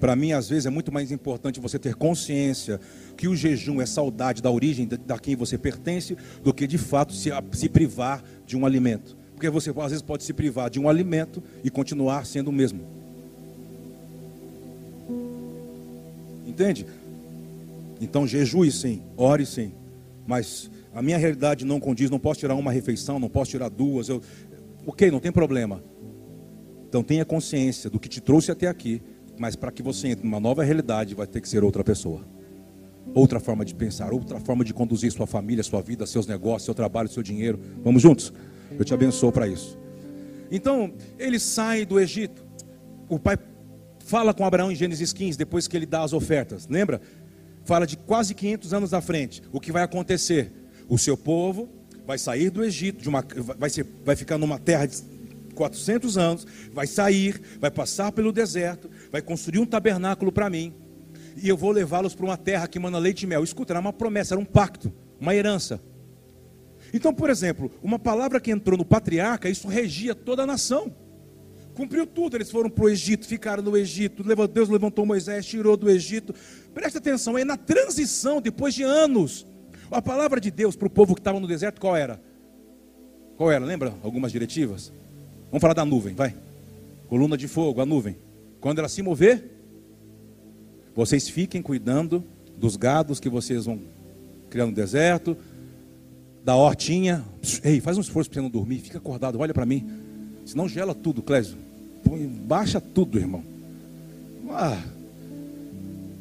[0.00, 2.80] Para mim, às vezes, é muito mais importante você ter consciência
[3.16, 7.12] que o jejum é saudade da origem da quem você pertence, do que de fato
[7.14, 9.16] se, se privar de um alimento.
[9.34, 12.80] Porque você às vezes pode se privar de um alimento e continuar sendo o mesmo.
[16.46, 16.86] Entende?
[18.00, 19.72] Então jejue sim, ore sim.
[20.26, 24.08] Mas a minha realidade não condiz, não posso tirar uma refeição, não posso tirar duas.
[24.08, 24.22] Eu,
[24.86, 25.82] ok, não tem problema.
[26.88, 29.02] Então tenha consciência do que te trouxe até aqui
[29.38, 32.22] mas para que você entre numa nova realidade, vai ter que ser outra pessoa.
[33.14, 36.74] Outra forma de pensar, outra forma de conduzir sua família, sua vida, seus negócios, seu
[36.74, 37.58] trabalho, seu dinheiro.
[37.82, 38.32] Vamos juntos?
[38.78, 39.78] Eu te abençoo para isso.
[40.50, 42.44] Então, ele sai do Egito.
[43.08, 43.38] O pai
[44.00, 46.66] fala com Abraão em Gênesis 15, depois que ele dá as ofertas.
[46.68, 47.00] Lembra?
[47.64, 49.42] Fala de quase 500 anos à frente.
[49.52, 50.52] O que vai acontecer?
[50.88, 51.68] O seu povo
[52.06, 53.24] vai sair do Egito, de uma,
[53.58, 54.86] vai, ser, vai ficar numa terra
[55.56, 60.72] 400 anos, vai sair, vai passar pelo deserto, vai construir um tabernáculo para mim,
[61.36, 63.42] e eu vou levá-los para uma terra que manda leite e mel.
[63.42, 65.80] Escuta, era uma promessa, era um pacto, uma herança.
[66.94, 70.94] Então, por exemplo, uma palavra que entrou no patriarca, isso regia toda a nação.
[71.74, 75.90] Cumpriu tudo, eles foram para o Egito, ficaram no Egito, Deus levantou Moisés, tirou do
[75.90, 76.34] Egito.
[76.72, 79.46] Presta atenção, é na transição, depois de anos.
[79.90, 82.18] A palavra de Deus para o povo que estava no deserto, qual era?
[83.36, 83.62] Qual era?
[83.62, 84.90] Lembra algumas diretivas?
[85.50, 86.34] Vamos falar da nuvem, vai.
[87.08, 88.16] Coluna de fogo, a nuvem.
[88.60, 89.44] Quando ela se mover,
[90.94, 92.24] vocês fiquem cuidando
[92.56, 93.78] dos gados que vocês vão
[94.50, 95.36] criar no deserto,
[96.44, 97.24] da hortinha.
[97.62, 99.88] Ei, faz um esforço para você não dormir, fica acordado, olha para mim.
[100.44, 101.56] Senão gela tudo, Clésio.
[102.46, 103.42] Baixa tudo, irmão.
[104.50, 104.80] Ah,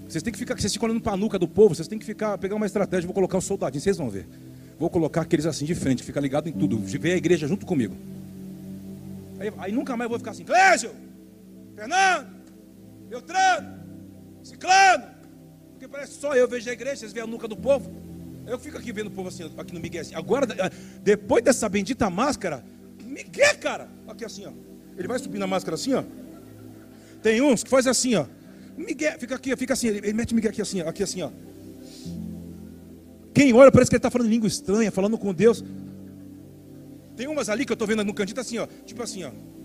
[0.07, 2.05] vocês têm que ficar, vocês ficam olhando para a nuca do povo, vocês têm que
[2.05, 4.27] ficar, pegar uma estratégia, vou colocar um soldadinho, vocês vão ver.
[4.79, 6.77] Vou colocar aqueles assim de frente, fica ligado em tudo.
[6.77, 7.95] Vê a igreja junto comigo.
[9.47, 10.91] Aí, aí nunca mais vou ficar assim, Clésio,
[11.75, 12.27] Fernando,
[13.10, 13.79] Beltrano,
[14.43, 15.05] Ciclano.
[15.71, 17.91] Porque parece só eu vejo a igreja, vocês veem a nuca do povo.
[18.47, 20.15] Eu fico aqui vendo o povo assim, aqui no Miguel assim.
[20.15, 20.47] Agora,
[21.01, 22.63] depois dessa bendita máscara,
[23.03, 23.89] Miguel, cara.
[24.08, 24.51] Aqui assim, ó.
[24.97, 26.03] Ele vai subir na máscara assim, ó.
[27.21, 28.25] Tem uns que faz assim, ó.
[28.77, 29.88] Miguel, fica aqui, fica assim.
[29.88, 30.81] Ele mete Miguel aqui assim.
[30.81, 31.31] Aqui assim, ó.
[33.34, 35.63] Quem olha parece que ele está falando língua estranha, falando com Deus.
[37.15, 38.67] Tem umas ali que eu estou vendo no cantinho, tá assim, ó.
[38.86, 39.32] Tipo assim, ó.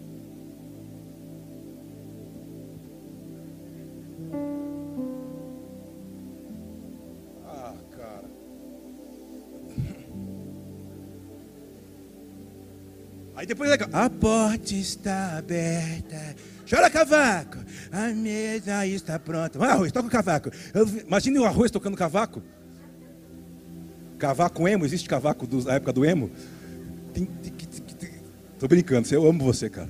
[13.35, 16.37] Aí depois a porta está aberta.
[16.69, 17.59] Chora cavaco,
[17.91, 19.59] a mesa está pronta.
[19.59, 20.51] Vai arroz, toca o cavaco.
[21.05, 22.41] Imagine o arroz tocando cavaco.
[24.19, 26.31] Cavaco emo, existe cavaco da época do emo?
[28.59, 29.88] Tô brincando, eu amo você, cara.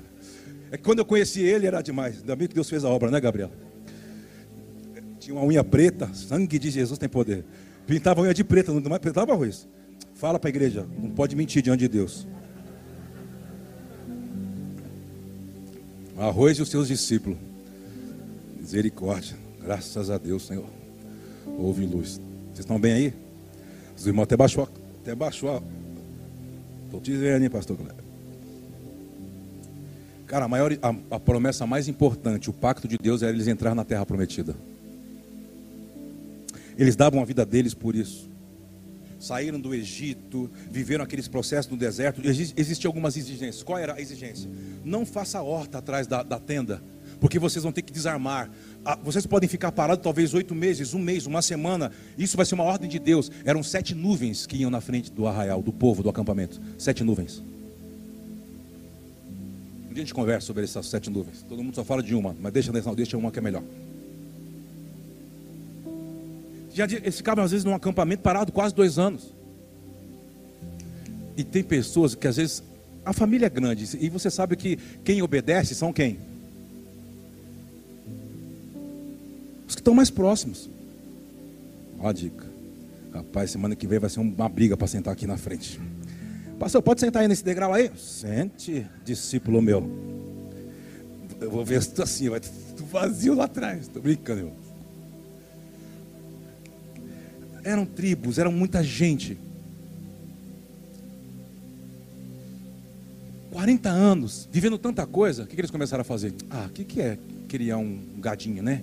[0.71, 2.19] É que quando eu conheci ele era demais.
[2.19, 3.51] Ainda bem que Deus fez a obra, né, Gabriel?
[5.19, 7.45] Tinha uma unha preta, sangue de Jesus tem poder.
[7.87, 9.69] Pintava unha de preta, não mais pintava arroz.
[10.15, 12.27] Fala para a igreja, não pode mentir diante de Deus.
[16.17, 17.39] Arroz e os seus discípulos.
[18.59, 19.37] Misericórdia.
[19.63, 20.67] Graças a Deus, Senhor.
[21.59, 22.21] Houve luz.
[22.47, 23.15] Vocês estão bem aí?
[23.97, 24.69] Os irmãos até baixou.
[25.01, 25.63] Até baixou.
[26.91, 27.79] Estou te dizendo, hein, pastor
[30.27, 33.77] Cara, a, maior, a, a, promessa mais importante, o pacto de Deus, era eles entrar
[33.77, 34.57] na terra prometida.
[36.77, 38.29] Eles davam a vida deles por isso
[39.21, 42.23] saíram do Egito, viveram aqueles processos no deserto.
[42.25, 43.63] Existiam algumas exigências.
[43.63, 44.51] Qual era a exigência?
[44.83, 46.83] Não faça horta atrás da, da tenda,
[47.21, 48.51] porque vocês vão ter que desarmar.
[48.85, 51.93] Ah, vocês podem ficar parados talvez oito meses, um mês, uma semana.
[52.17, 53.31] Isso vai ser uma ordem de Deus.
[53.45, 56.61] Eram sete nuvens que iam na frente do arraial, do povo, do acampamento.
[56.79, 57.43] Sete nuvens.
[59.91, 61.45] Um dia a gente conversa sobre essas sete nuvens.
[61.47, 63.63] Todo mundo só fala de uma, mas deixa, deixa uma que é melhor.
[66.73, 69.35] Já eles ficavam às vezes num acampamento parado quase dois anos.
[71.37, 72.63] E tem pessoas que às vezes
[73.05, 76.30] a família é grande e você sabe que quem obedece são quem?
[79.81, 80.69] Que estão mais próximos.
[81.99, 82.47] Ó a dica.
[83.13, 85.81] Rapaz, semana que vem vai ser uma briga para sentar aqui na frente.
[86.59, 87.91] Pastor, pode sentar aí nesse degrau aí?
[87.97, 89.91] Sente, discípulo meu.
[91.41, 93.83] Eu vou ver se tu assim, vai tu vazio lá atrás.
[93.83, 94.71] Estou brincando, irmão.
[97.65, 99.39] eram tribos, eram muita gente.
[103.51, 106.33] 40 anos, vivendo tanta coisa, o que, que eles começaram a fazer?
[106.49, 108.83] Ah, o que, que é criar um gadinho, né?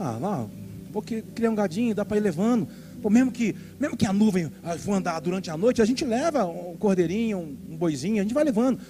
[0.00, 0.48] Ah, lá,
[0.90, 2.66] vou criar um gadinho, dá para ir levando.
[3.00, 6.04] Pô, mesmo que, mesmo que a nuvem ah, for andar durante a noite, a gente
[6.04, 8.80] leva um cordeirinho, um, um boizinho, a gente vai levando.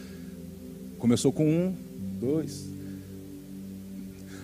[0.98, 1.74] Começou com um,
[2.18, 2.68] dois.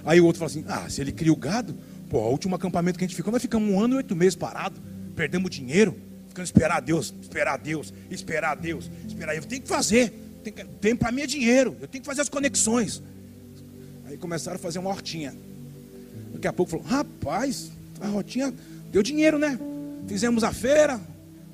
[0.05, 1.75] Aí o outro falou assim: ah, se ele cria o gado,
[2.09, 4.37] Pô, o último acampamento que a gente ficou, nós ficamos um ano e oito meses
[4.37, 4.81] parados,
[5.17, 5.97] perdemos dinheiro,
[6.29, 9.35] ficando esperar a Deus, esperar a Deus, esperar a Deus, esperar.
[9.35, 10.13] Eu tenho que fazer,
[10.81, 13.03] tem para mim é dinheiro, eu tenho que fazer as conexões.
[14.05, 15.35] Aí começaram a fazer uma hortinha.
[16.37, 17.71] Daqui a pouco falou: rapaz,
[18.01, 18.53] a hortinha
[18.93, 19.59] deu dinheiro, né?
[20.07, 21.01] Fizemos a feira,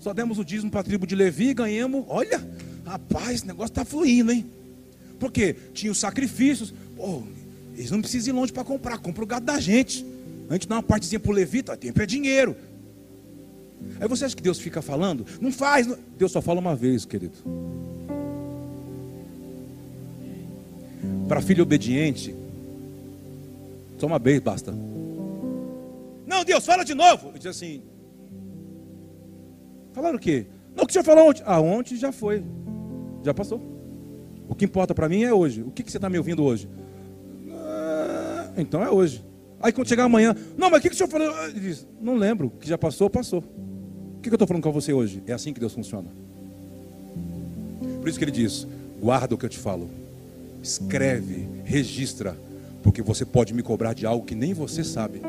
[0.01, 2.05] só demos o dízimo para a tribo de Levi, ganhamos.
[2.09, 2.45] Olha,
[2.85, 4.45] rapaz, o negócio está fluindo, hein?
[5.18, 6.75] Porque tinha os sacrifícios.
[6.97, 7.23] Pô,
[7.75, 10.05] eles não precisam ir longe para comprar, compra o gado da gente.
[10.51, 12.57] A gente dá uma partezinha para o levita, tempo é dinheiro.
[14.01, 15.25] Aí você acha que Deus fica falando?
[15.40, 15.88] Não faz.
[16.18, 17.35] Deus só fala uma vez, querido.
[21.29, 22.35] Para filho obediente,
[24.03, 24.75] só uma vez basta.
[26.27, 27.29] Não, Deus, fala de novo.
[27.29, 27.83] Ele diz assim.
[29.93, 30.47] Falaram o quê?
[30.75, 31.45] Não, o que o senhor falou ontem?
[31.47, 32.43] Ah, ontem já foi.
[33.23, 33.62] Já passou.
[34.49, 35.62] O que importa para mim é hoje.
[35.62, 36.69] O que, que você está me ouvindo hoje?
[37.49, 39.25] Ah, então é hoje.
[39.61, 41.45] Aí quando chegar amanhã, não, mas o que, que o senhor falou?
[41.47, 43.38] Ele diz, não lembro, que já passou, passou.
[43.38, 45.23] O que, que eu estou falando com você hoje?
[45.29, 46.09] É assim que Deus funciona.
[48.00, 48.67] Por isso que ele diz:
[49.00, 49.88] guarda o que eu te falo,
[50.61, 52.37] escreve, registra,
[52.83, 55.23] porque você pode me cobrar de algo que nem você sabe.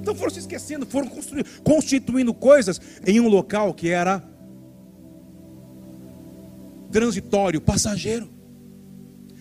[0.00, 1.10] Então foram se esquecendo, foram
[1.64, 4.22] constituindo coisas em um local que era
[6.92, 8.36] transitório, passageiro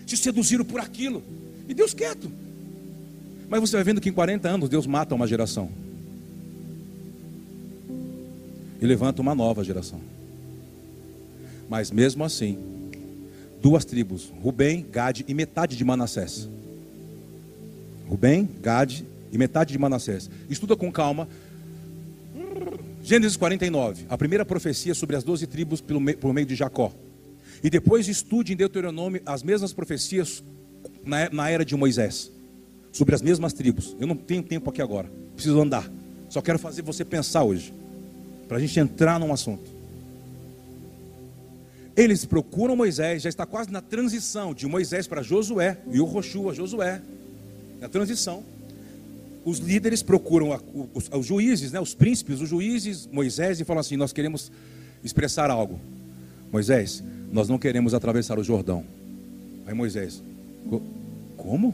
[0.06, 1.24] se seduziram por aquilo.
[1.68, 2.32] E Deus quieto.
[3.50, 5.70] Mas você vai vendo que em 40 anos Deus mata uma geração.
[8.80, 10.00] E levanta uma nova geração.
[11.70, 12.58] Mas mesmo assim,
[13.62, 16.48] duas tribos, Rubem, Gade e metade de Manassés.
[18.08, 20.30] Rubem, Gade e metade de Manassés.
[20.50, 21.28] Estuda com calma.
[23.04, 26.92] Gênesis 49, a primeira profecia sobre as doze tribos por meio de Jacó.
[27.64, 30.44] E depois estude em Deuteronômio as mesmas profecias
[31.06, 32.32] na era de Moisés.
[32.96, 33.94] sobre as mesmas tribos.
[34.00, 35.92] Eu não tenho tempo aqui agora, preciso andar.
[36.30, 37.74] Só quero fazer você pensar hoje,
[38.48, 39.70] para a gente entrar num assunto.
[41.96, 46.54] Eles procuram Moisés, já está quase na transição de Moisés para Josué, e o Roshua,
[46.54, 47.02] Josué,
[47.80, 48.44] na transição.
[49.46, 50.60] Os líderes procuram a,
[50.94, 54.52] os, os, juízes, né, os príncipes, os juízes, Moisés, e falam assim: Nós queremos
[55.04, 55.80] expressar algo.
[56.52, 58.84] Moisés, nós não queremos atravessar o Jordão.
[59.66, 60.22] Aí Moisés,
[61.38, 61.74] como?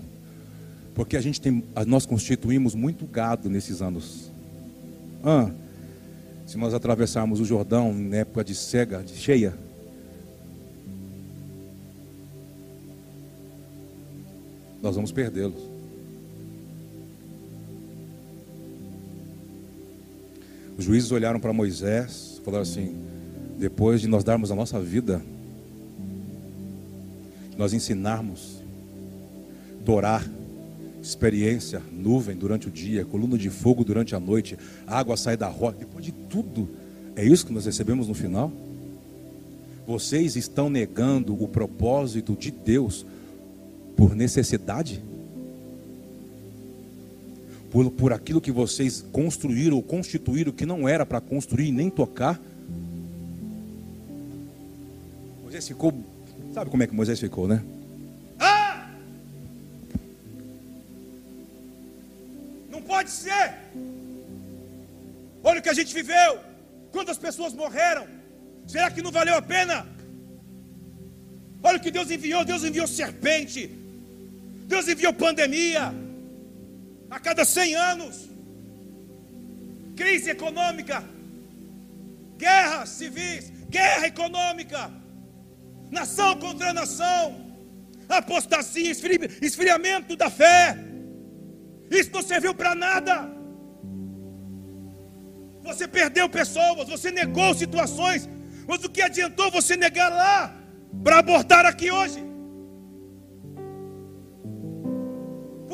[0.94, 4.30] Porque a gente tem, nós constituímos muito gado nesses anos.
[5.24, 5.50] Ah,
[6.46, 9.54] se nós atravessarmos o Jordão na época de cega, de cheia,
[14.82, 15.62] nós vamos perdê-los.
[20.78, 22.96] Os juízes olharam para Moisés e falaram assim:
[23.60, 25.22] depois de nós darmos a nossa vida,
[27.58, 28.58] nós ensinarmos,
[29.86, 30.28] dorar,
[31.02, 34.58] experiência, nuvem durante o dia, coluna de fogo durante a noite,
[34.88, 36.68] água sai da rocha, depois de tudo,
[37.16, 38.52] é isso que nós recebemos no final?
[39.86, 43.06] Vocês estão negando o propósito de Deus
[43.96, 45.04] por necessidade?
[47.72, 52.40] Por, por aquilo que vocês construíram ou constituíram que não era para construir nem tocar?
[55.42, 55.94] Moisés ficou.
[56.54, 57.64] Sabe como é que Moisés ficou, né?
[58.40, 58.90] Ah!
[62.70, 63.56] Não pode ser!
[65.44, 66.40] Olha o que a gente viveu!
[66.92, 68.06] Quantas pessoas morreram?
[68.68, 69.88] Será que não valeu a pena?
[71.64, 73.70] Olha o que Deus enviou: Deus enviou serpente,
[74.72, 75.94] Deus enviou pandemia,
[77.10, 78.30] a cada 100 anos,
[79.98, 81.04] crise econômica,
[82.38, 84.90] guerras civis, guerra econômica,
[85.90, 87.52] nação contra nação,
[88.08, 88.90] apostasia,
[89.42, 90.78] esfriamento da fé.
[91.90, 93.30] Isso não serviu para nada.
[95.64, 98.30] Você perdeu pessoas, você negou situações,
[98.66, 100.56] mas o que adiantou você negar lá
[101.04, 102.31] para abortar aqui hoje?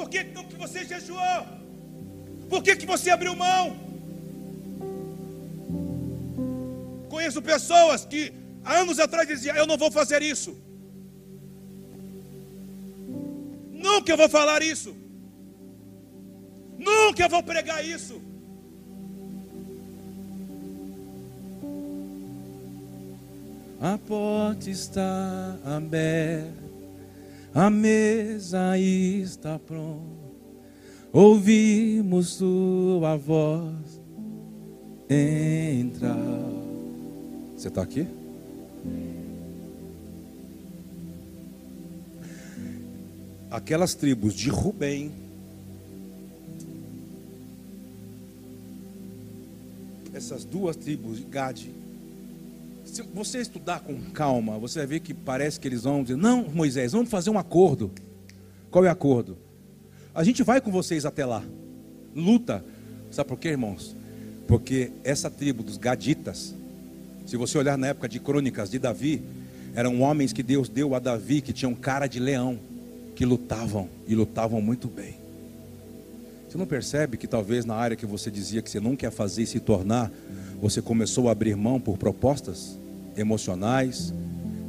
[0.07, 1.45] Por que, que você jejuou?
[2.47, 3.75] Por que, que você abriu mão?
[7.09, 8.31] Conheço pessoas que
[8.63, 10.57] há anos atrás diziam: Eu não vou fazer isso.
[13.73, 14.95] Nunca eu vou falar isso.
[16.77, 18.21] Nunca eu vou pregar isso.
[23.81, 26.66] A porta está aberta
[27.57, 30.05] a mesa está pronta,
[31.11, 33.99] ouvimos tua voz,
[35.09, 36.15] entra.
[37.55, 38.05] Você está aqui?
[43.49, 45.11] Aquelas tribos de Rubem,
[50.13, 51.76] essas duas tribos de Gade,
[52.97, 56.49] se você estudar com calma, você vai ver que parece que eles vão dizer: Não,
[56.49, 57.91] Moisés, vamos fazer um acordo.
[58.71, 59.37] Qual é o acordo?
[60.15, 61.43] A gente vai com vocês até lá.
[62.15, 62.65] Luta.
[63.11, 63.95] Sabe por quê, irmãos?
[64.47, 66.55] Porque essa tribo dos Gaditas,
[67.25, 69.21] se você olhar na época de crônicas de Davi,
[69.75, 72.59] eram homens que Deus deu a Davi que tinham cara de leão,
[73.15, 75.15] que lutavam e lutavam muito bem.
[76.49, 79.43] Você não percebe que talvez na área que você dizia que você não quer fazer
[79.43, 80.11] e se tornar,
[80.59, 82.75] você começou a abrir mão por propostas
[83.17, 84.13] emocionais,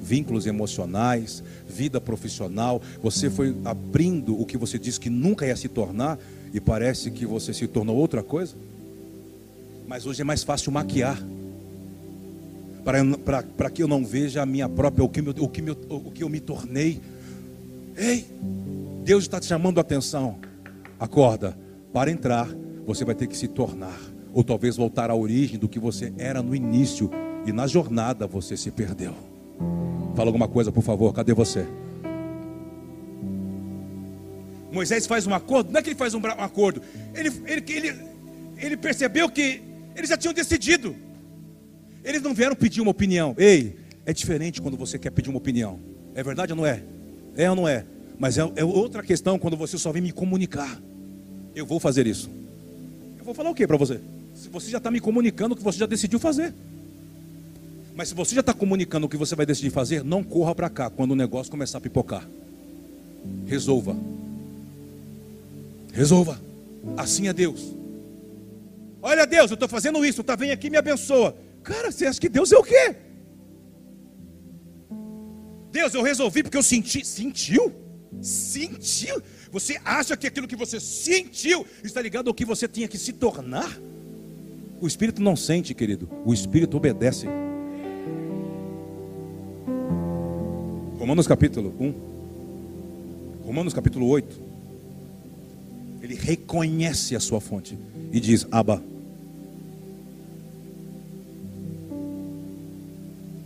[0.01, 2.81] vínculos emocionais, vida profissional.
[3.03, 6.19] Você foi abrindo o que você disse que nunca ia se tornar
[6.53, 8.55] e parece que você se tornou outra coisa.
[9.87, 11.23] Mas hoje é mais fácil maquiar.
[12.85, 16.11] Para que eu não veja a minha própria, o que, meu, o, que meu, o
[16.11, 17.01] que eu me tornei.
[17.97, 18.27] Ei,
[19.05, 20.39] Deus está te chamando a atenção.
[20.99, 21.57] Acorda,
[21.93, 22.49] para entrar,
[22.87, 23.99] você vai ter que se tornar
[24.33, 27.11] ou talvez voltar à origem do que você era no início
[27.49, 29.15] e na jornada você se perdeu.
[30.15, 31.67] Fala alguma coisa, por favor, cadê você?
[34.71, 36.83] Moisés faz um acordo, não é que ele faz um acordo,
[37.15, 38.01] ele, ele, ele,
[38.59, 39.63] ele percebeu que
[39.97, 40.95] eles já tinham decidido,
[42.05, 43.35] eles não vieram pedir uma opinião.
[43.39, 45.81] Ei, é diferente quando você quer pedir uma opinião,
[46.15, 46.83] é verdade ou não é?
[47.35, 47.85] É ou não é?
[48.19, 50.79] Mas é, é outra questão quando você só vem me comunicar.
[51.55, 52.29] Eu vou fazer isso.
[53.17, 54.01] Eu vou falar o que para você?
[54.35, 56.53] Se você já está me comunicando que você já decidiu fazer.
[57.99, 60.71] Mas se você já está comunicando o que você vai decidir fazer, não corra para
[60.71, 62.25] cá quando o negócio começar a pipocar.
[63.45, 63.97] Resolva.
[65.93, 66.41] Resolva.
[66.97, 67.75] Assim é Deus.
[69.03, 70.37] Olha, Deus, eu estou fazendo isso, tá?
[70.37, 71.37] Vem aqui e me abençoa.
[71.65, 72.95] Cara, você acha que Deus é o quê?
[75.73, 77.05] Deus, eu resolvi porque eu senti.
[77.05, 77.75] Sentiu?
[78.23, 79.21] Sentiu?
[79.51, 83.13] Você acha que aquilo que você sentiu está ligado ao que você tinha que se
[83.13, 83.77] tornar?
[84.81, 86.09] O Espírito não sente, querido.
[86.25, 87.27] O Espírito obedece.
[91.09, 91.95] Romanos capítulo 1.
[93.47, 94.43] Romanos capítulo 8.
[96.03, 97.79] Ele reconhece a sua fonte
[98.13, 98.83] e diz: Abba.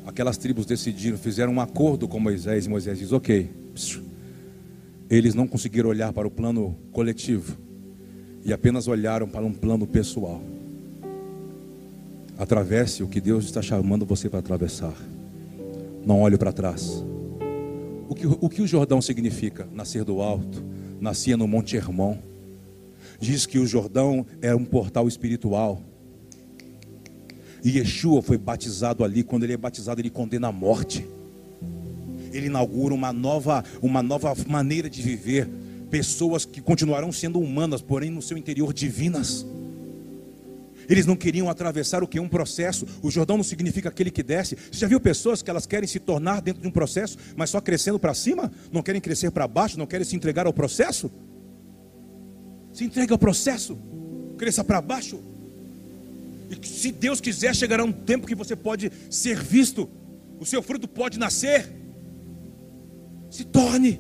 [0.05, 3.49] Aquelas tribos decidiram, fizeram um acordo com Moisés, e Moisés diz: Ok.
[5.09, 7.57] Eles não conseguiram olhar para o plano coletivo
[8.45, 10.43] e apenas olharam para um plano pessoal.
[12.37, 14.97] Atravesse o que Deus está chamando você para atravessar.
[16.05, 17.05] Não olhe para trás.
[18.13, 19.67] O que, o que o Jordão significa?
[19.73, 20.63] Nascer do alto,
[21.01, 22.19] nascia no Monte Hermon.
[23.19, 25.81] Diz que o Jordão era um portal espiritual.
[27.65, 29.23] E Yeshua foi batizado ali.
[29.23, 31.07] Quando ele é batizado, ele condena a morte.
[32.35, 35.49] Ele inaugura uma nova, uma nova maneira de viver.
[35.89, 39.47] Pessoas que continuarão sendo humanas, porém no seu interior divinas.
[40.93, 42.21] Eles não queriam atravessar o que?
[42.21, 42.87] Um processo.
[43.01, 44.59] O Jordão não significa aquele que desce.
[44.71, 47.63] Você já viu pessoas que elas querem se tornar dentro de um processo, mas só
[47.63, 48.53] crescendo para cima?
[48.71, 49.79] Não querem crescer para baixo?
[49.79, 51.11] Não querem se entregar ao processo?
[52.75, 53.79] Se entregue ao processo,
[54.37, 55.19] cresça para baixo.
[56.51, 59.89] E se Deus quiser, chegará um tempo que você pode ser visto,
[60.39, 61.73] o seu fruto pode nascer.
[63.31, 63.99] Se torne.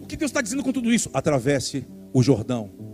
[0.00, 1.10] O que Deus está dizendo com tudo isso?
[1.12, 2.89] Atravesse o Jordão.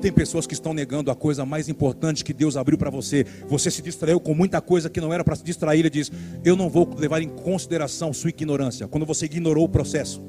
[0.00, 3.24] Tem pessoas que estão negando a coisa mais importante que Deus abriu para você.
[3.48, 5.80] Você se distraiu com muita coisa que não era para se distrair.
[5.80, 6.10] Ele diz:
[6.44, 8.86] Eu não vou levar em consideração sua ignorância.
[8.86, 10.22] Quando você ignorou o processo.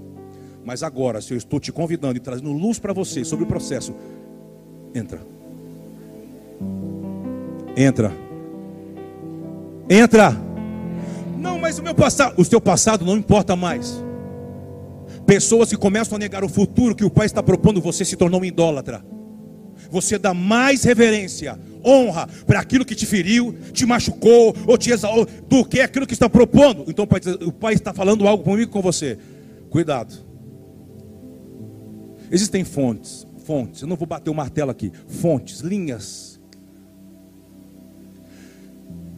[0.64, 3.96] Mas agora, se eu estou te convidando e trazendo luz para você sobre o processo,
[4.94, 5.22] entra.
[7.76, 8.12] Entra.
[9.90, 10.36] Entra.
[11.38, 14.04] Não, mas o meu passado, o seu passado não importa mais.
[15.26, 18.42] Pessoas que começam a negar o futuro que o Pai está propondo, você se tornou
[18.42, 19.06] um idólatra.
[19.90, 25.26] Você dá mais reverência, honra para aquilo que te feriu, te machucou ou te exaltou
[25.48, 26.86] do que aquilo que está propondo.
[26.88, 29.18] Então o pai, o pai está falando algo comigo com você.
[29.70, 30.14] Cuidado.
[32.32, 33.82] Existem fontes, fontes.
[33.82, 34.92] Eu não vou bater o martelo aqui.
[35.08, 36.40] Fontes, linhas.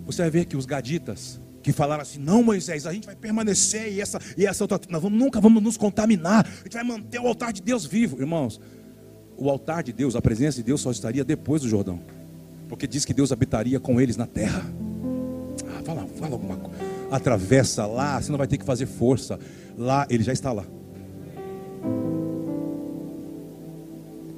[0.06, 3.92] Você vai ver que os gaditas que falaram assim: "Não, Moisés, a gente vai permanecer
[3.94, 6.46] e essa e essa outra, nós vamos, nunca vamos nos contaminar.
[6.46, 8.60] A gente vai manter o altar de Deus vivo, irmãos.
[9.40, 11.98] O altar de Deus, a presença de Deus só estaria depois do Jordão.
[12.68, 14.66] Porque diz que Deus habitaria com eles na terra.
[15.66, 16.78] Ah, fala, fala alguma coisa.
[17.10, 19.40] Atravessa lá, você não vai ter que fazer força.
[19.78, 20.66] Lá, ele já está lá.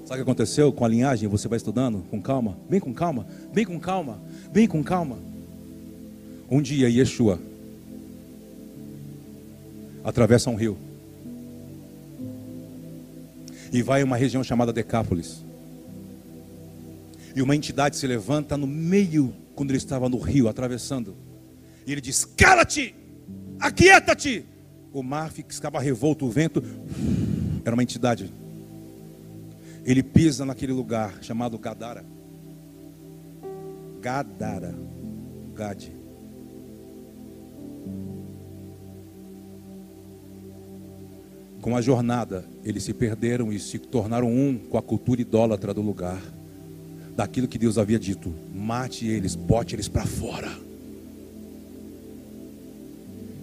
[0.05, 1.27] Sabe o que aconteceu com a linhagem?
[1.29, 2.55] Você vai estudando com calma.
[2.69, 4.21] Vem com calma, vem com calma,
[4.53, 5.17] vem com calma.
[6.49, 7.39] Um dia, Yeshua
[10.03, 10.77] atravessa um rio
[13.71, 15.43] e vai a uma região chamada Decápolis.
[17.35, 21.15] E uma entidade se levanta no meio, quando ele estava no rio, atravessando.
[21.87, 22.93] E ele diz: Cala-te,
[23.59, 24.45] aquieta-te.
[24.91, 26.61] O mar ficava revolto, o vento.
[27.63, 28.31] Era uma entidade.
[29.85, 32.03] Ele pisa naquele lugar chamado Gadara.
[34.01, 34.75] Gadara.
[35.55, 36.00] Gade.
[41.61, 45.81] Com a jornada, eles se perderam e se tornaram um com a cultura idólatra do
[45.81, 46.19] lugar.
[47.15, 50.51] Daquilo que Deus havia dito: mate eles, bote eles para fora.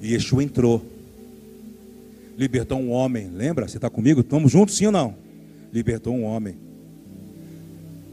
[0.02, 0.84] E Yeshua entrou,
[2.36, 3.30] libertou um homem.
[3.30, 3.68] Lembra?
[3.68, 4.20] Você está comigo?
[4.20, 5.14] Estamos juntos, sim ou não?
[5.72, 6.56] Libertou um homem.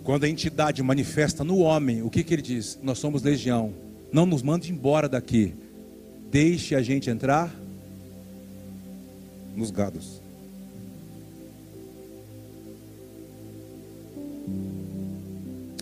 [0.03, 2.77] Quando a entidade manifesta no homem, o que, que ele diz?
[2.83, 3.73] Nós somos legião.
[4.11, 5.53] Não nos mande embora daqui.
[6.29, 7.51] Deixe a gente entrar
[9.55, 10.21] nos gados.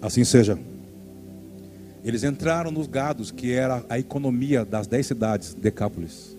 [0.01, 0.59] Assim seja.
[2.03, 6.35] Eles entraram nos gados, que era a economia das dez cidades, Decápolis.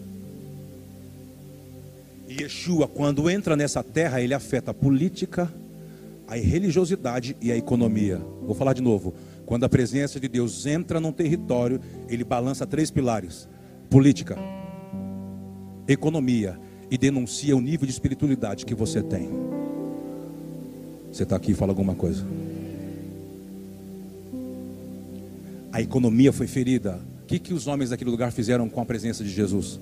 [2.29, 5.51] E Yeshua, quando entra nessa terra, ele afeta a política,
[6.29, 8.19] a religiosidade e a economia.
[8.43, 9.15] Vou falar de novo.
[9.47, 13.49] Quando a presença de Deus entra num território, ele balança três pilares:
[13.89, 14.37] política,
[15.89, 16.59] economia
[16.91, 19.29] e denuncia o nível de espiritualidade que você tem.
[21.13, 22.25] Você está aqui e fala alguma coisa.
[25.73, 27.01] A economia foi ferida.
[27.23, 29.81] O que, que os homens daquele lugar fizeram com a presença de Jesus?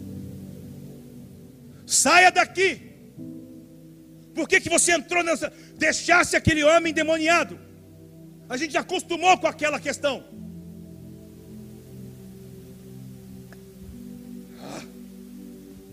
[1.87, 2.93] Saia daqui!
[4.35, 5.53] Por que, que você entrou nessa.
[5.77, 7.59] Deixasse aquele homem endemoniado?
[8.49, 10.23] A gente já acostumou com aquela questão.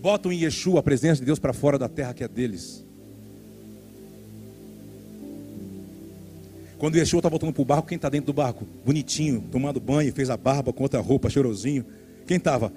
[0.00, 2.84] Botam em Yeshua a presença de Deus para fora da terra que é deles.
[6.78, 8.66] Quando Yeshua está voltando para o barco, quem está dentro do barco?
[8.86, 11.84] Bonitinho, tomando banho, fez a barba com outra roupa, cheirosinho.
[12.26, 12.72] Quem estava?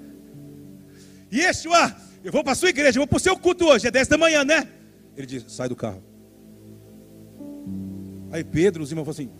[1.32, 3.90] Yeshua, eu vou para a sua igreja, eu vou para o seu culto hoje, é
[3.90, 4.68] 10 da manhã, né?
[5.16, 6.02] Ele diz: sai do carro.
[8.30, 9.30] Aí Pedro, os irmãos falam assim: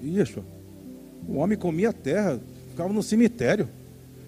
[0.00, 0.44] Yeshua,
[1.28, 2.40] o homem comia terra,
[2.70, 3.68] ficava no cemitério,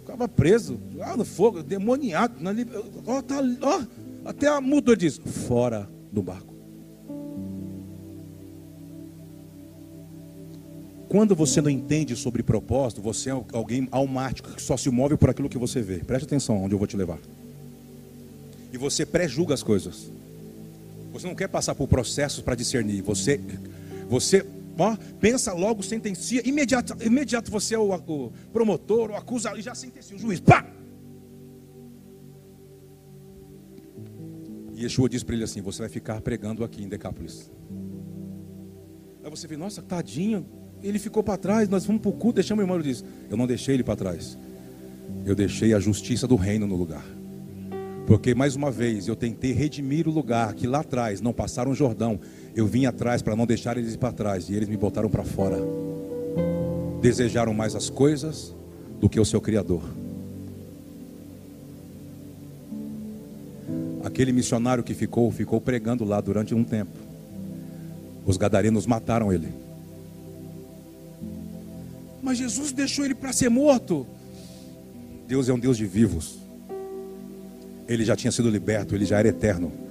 [0.05, 2.41] ficava preso, lá no fogo, demoniado.
[2.41, 2.67] Na li...
[2.67, 3.87] tá,
[4.25, 6.55] até a muda diz: fora do barco.
[11.09, 15.31] Quando você não entende sobre propósito, você é alguém almático que só se move por
[15.31, 15.99] aquilo que você vê.
[15.99, 17.19] Preste atenção onde eu vou te levar.
[18.73, 20.11] E você pré-julga as coisas.
[21.13, 23.01] Você não quer passar por processos para discernir.
[23.03, 23.41] Você,
[24.09, 24.45] você
[24.79, 26.47] ó, pensa logo, sentencia.
[26.47, 30.41] Imediato, imediato você é o, o promotor, o acusador, e já sentencia o juiz.
[30.41, 30.66] Pá!
[34.75, 37.51] E Yeshua diz para ele assim: Você vai ficar pregando aqui em Decápolis.
[39.25, 40.47] Aí você vê, nossa, tadinho,
[40.83, 43.39] ele ficou para trás, nós fomos para o culto, deixamos o irmão, ele diz, eu
[43.39, 44.37] não deixei ele para trás.
[45.25, 47.05] Eu deixei a justiça do reino no lugar.
[48.07, 51.75] Porque mais uma vez eu tentei redimir o lugar que lá atrás não passaram o
[51.75, 52.20] Jordão.
[52.55, 55.25] Eu vim atrás para não deixar eles ir para trás e eles me botaram para
[55.25, 55.59] fora.
[57.01, 58.55] Desejaram mais as coisas
[59.01, 59.83] do que o seu Criador.
[64.05, 66.97] Aquele missionário que ficou, ficou pregando lá durante um tempo.
[68.25, 69.49] Os gadarenos mataram ele.
[72.23, 74.07] Mas Jesus deixou ele para ser morto.
[75.27, 76.39] Deus é um Deus de vivos.
[77.89, 79.84] Ele já tinha sido liberto, ele já era eterno.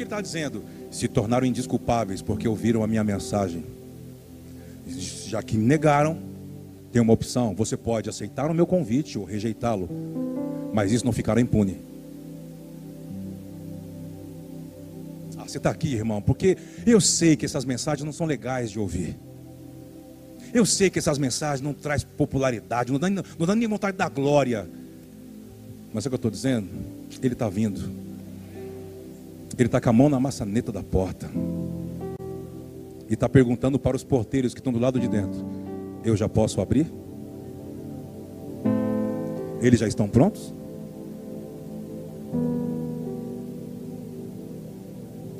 [0.00, 0.64] Que ele está dizendo?
[0.90, 3.64] Se tornaram indisculpáveis porque ouviram a minha mensagem.
[5.26, 6.18] Já que negaram,
[6.90, 9.88] tem uma opção: você pode aceitar o meu convite ou rejeitá-lo,
[10.72, 11.90] mas isso não ficará impune.
[15.46, 19.16] você está aqui, irmão, porque eu sei que essas mensagens não são legais de ouvir.
[20.54, 24.70] Eu sei que essas mensagens não trazem popularidade, não dá, não nem vontade da glória.
[25.92, 26.68] Mas é o que eu estou dizendo?
[27.20, 28.09] Ele está vindo.
[29.58, 31.30] Ele está com a mão na maçaneta da porta.
[33.08, 35.44] E está perguntando para os porteiros que estão do lado de dentro:
[36.04, 36.90] Eu já posso abrir?
[39.60, 40.54] Eles já estão prontos?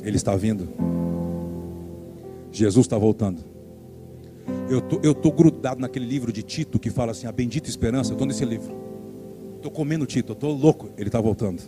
[0.03, 0.69] Ele está vindo.
[2.53, 3.43] Jesus está voltando.
[4.69, 8.11] Eu tô, eu tô grudado naquele livro de Tito que fala assim, a bendita esperança.
[8.11, 8.75] Eu estou nesse livro.
[9.57, 10.91] Estou comendo Tito, estou louco.
[10.97, 11.63] Ele está voltando.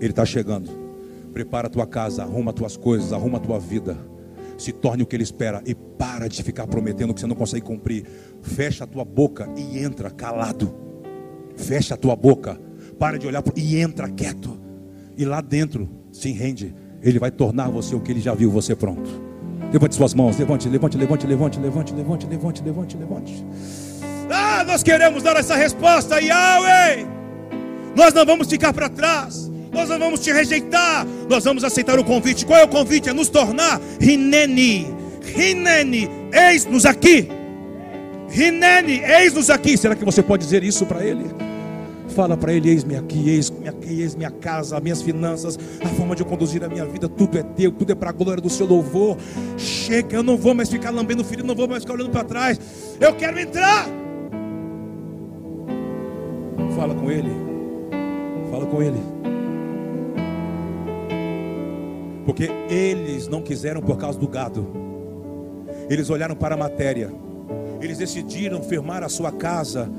[0.00, 0.79] Ele está chegando.
[1.32, 3.96] Prepara a tua casa, arruma as tuas coisas, arruma a tua vida.
[4.58, 7.64] Se torne o que ele espera e para de ficar prometendo que você não consegue
[7.64, 8.04] cumprir.
[8.42, 10.74] Fecha a tua boca e entra calado.
[11.56, 12.60] Fecha a tua boca,
[12.98, 14.60] para de olhar e entra quieto.
[15.16, 18.74] E lá dentro se rende ele vai tornar você o que ele já viu você
[18.76, 19.10] pronto.
[19.72, 23.46] Levante suas mãos, levante, levante, levante, levante, levante, levante, levante, levante, levante.
[24.30, 27.06] Ah, nós queremos dar essa resposta, Yahweh.
[27.96, 29.49] Nós não vamos ficar para trás.
[29.72, 31.06] Nós não vamos te rejeitar.
[31.28, 32.44] Nós vamos aceitar o convite.
[32.44, 33.08] Qual é o convite?
[33.08, 34.94] É nos tornar Rineni.
[35.22, 37.28] Rineni, eis-nos aqui.
[38.28, 39.76] Rineni, eis-nos aqui.
[39.76, 41.24] Será que você pode dizer isso para ele?
[42.10, 46.22] Fala para ele: eis-me aqui, eis-me aqui, eis minha casa, minhas finanças, a forma de
[46.22, 48.66] eu conduzir a minha vida, tudo é teu, tudo é para a glória do seu
[48.66, 49.16] louvor.
[49.56, 52.24] Chega, eu não vou mais ficar lambendo o filho, não vou mais ficar olhando para
[52.24, 52.60] trás.
[53.00, 53.86] Eu quero entrar.
[56.76, 57.30] Fala com ele.
[58.50, 59.29] Fala com ele.
[62.24, 64.66] Porque eles não quiseram por causa do gado.
[65.88, 67.12] Eles olharam para a matéria.
[67.80, 69.90] Eles decidiram firmar a sua casa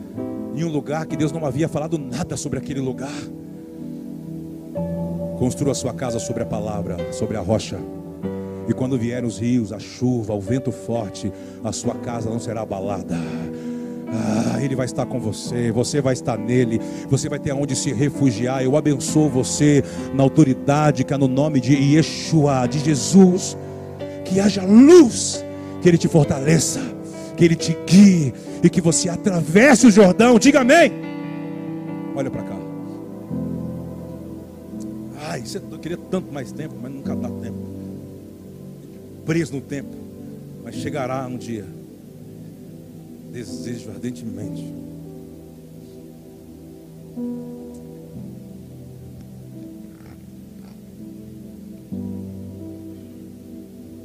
[0.55, 3.09] em um lugar que Deus não havia falado nada sobre aquele lugar.
[5.39, 7.80] Construa sua casa sobre a palavra, sobre a rocha.
[8.67, 11.32] E quando vierem os rios, a chuva, o vento forte,
[11.63, 13.17] a sua casa não será abalada.
[14.14, 17.93] Ah, ele vai estar com você, você vai estar nele, você vai ter aonde se
[17.93, 18.62] refugiar.
[18.62, 19.84] Eu abençoo você
[20.14, 23.57] na autoridade que é no nome de Yeshua, de Jesus.
[24.26, 25.43] Que haja luz,
[25.82, 26.82] que ele te fortaleça,
[27.38, 28.34] que ele te guie,
[28.64, 30.38] e que você atravesse o Jordão.
[30.38, 30.91] Diga amém.
[32.16, 32.55] Olha para cá.
[35.30, 37.57] Ai, você queria tanto mais tempo, mas nunca dá tempo.
[39.26, 39.95] Preso no tempo.
[40.64, 41.66] Mas chegará um dia.
[43.32, 44.63] Desejo ardentemente.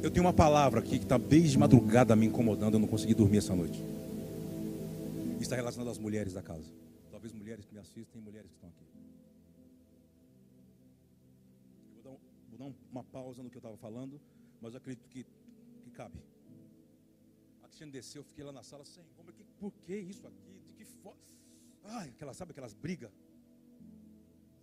[0.03, 2.75] Eu tenho uma palavra aqui que está desde madrugada me incomodando.
[2.75, 3.83] Eu não consegui dormir essa noite
[5.47, 6.69] está relacionado às mulheres da casa.
[7.09, 8.83] talvez mulheres que me assistem, mulheres que estão aqui.
[11.89, 12.19] Eu vou dar, um-
[12.49, 14.19] vou dar um- uma pausa no que eu estava falando,
[14.61, 16.17] mas eu acredito que, que cabe.
[17.85, 20.59] Desceu, eu fiquei lá na sala, Senhor, mas que, por que isso aqui?
[20.65, 21.21] De que forma?
[21.83, 23.11] Ai, aquela, sabe aquelas brigas?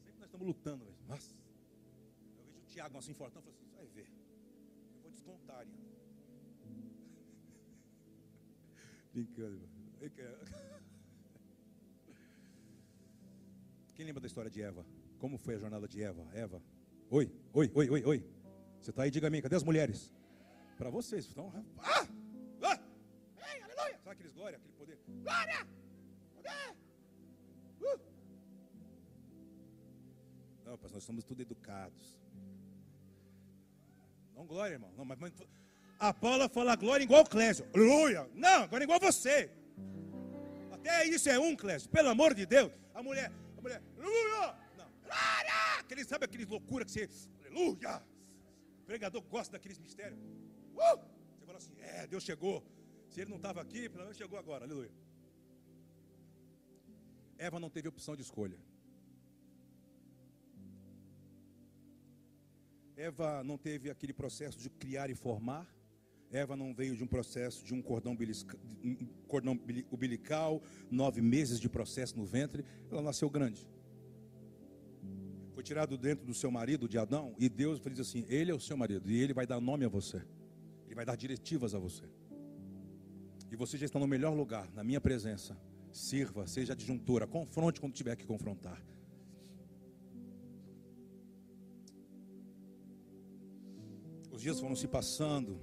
[0.03, 0.97] Sempre nós estamos lutando, velho.
[1.07, 1.33] Nossa.
[2.37, 4.09] Eu vejo o Tiago assim fortão, eu falo assim, vai ver.
[4.97, 5.79] Eu vou descontar, Ariana.
[9.13, 9.71] Brincando, irmão.
[13.95, 14.85] Quem lembra da história de Eva?
[15.19, 16.27] Como foi a jornada de Eva?
[16.35, 16.61] Eva?
[17.11, 18.27] Oi, oi, oi, oi, oi.
[18.81, 20.13] Você está aí, diga a mim, cadê as mulheres?
[20.77, 21.29] Para vocês.
[21.31, 21.53] Então!
[21.79, 22.07] Ah!
[24.35, 24.99] Glória, aquele poder?
[25.23, 25.67] Glória!
[26.35, 26.77] Poder!
[27.81, 28.01] Uh!
[30.65, 32.19] Não, pastor, nós somos tudo educados.
[34.35, 34.93] Não glória, irmão.
[34.97, 35.33] Não, mas, mas
[35.99, 37.67] a Paula fala glória igual o Clésio.
[37.75, 38.29] Aleluia!
[38.35, 39.51] Não, agora igual você.
[40.73, 41.89] Até isso é um, Clésio.
[41.89, 42.73] Pelo amor de Deus.
[42.93, 44.55] A mulher, a mulher, aleluia!
[44.77, 45.79] Não, glória!
[45.79, 47.09] Aquele, sabe aqueles loucura que você,
[47.41, 48.03] aleluia!
[48.81, 50.19] O pregador gosta daqueles mistérios.
[50.75, 50.99] Uh!
[51.39, 52.63] Você fala assim, é, Deus chegou.
[53.15, 54.91] Se ele não estava aqui, pelo menos chegou agora, aleluia.
[57.39, 58.59] Eva não teve opção de escolha.
[62.97, 65.65] Eva não teve aquele processo de criar e formar.
[66.33, 68.19] Eva não veio de um processo de um cordão,
[69.29, 70.61] cordão umbil- umbilical,
[70.91, 72.65] nove meses de processo no ventre.
[72.91, 73.65] Ela nasceu grande.
[75.53, 78.59] Foi tirado dentro do seu marido, de Adão, e Deus diz assim: Ele é o
[78.59, 80.21] seu marido, e ele vai dar nome a você.
[80.87, 82.03] Ele vai dar diretivas a você.
[83.55, 85.57] E você já está no melhor lugar, na minha presença.
[85.93, 88.85] Sirva, seja adjuntora, confronte quando tiver que confrontar.
[94.33, 95.61] Os dias foram se passando.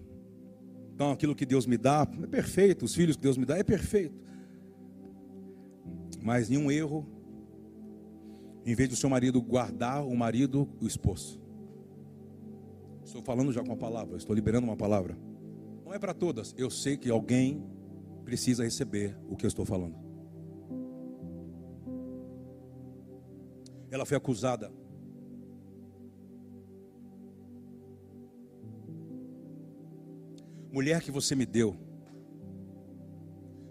[0.96, 2.86] Então, aquilo que Deus me dá é perfeito.
[2.86, 4.16] Os filhos que Deus me dá é perfeito.
[6.24, 7.06] Mas nenhum erro.
[8.66, 11.38] Em vez do seu marido guardar, o marido o expôs.
[13.04, 15.18] Estou falando já com a palavra, estou liberando uma palavra.
[15.84, 16.56] Não é para todas.
[16.58, 17.81] Eu sei que alguém
[18.22, 19.96] precisa receber o que eu estou falando.
[23.90, 24.72] Ela foi acusada.
[30.72, 31.76] Mulher que você me deu.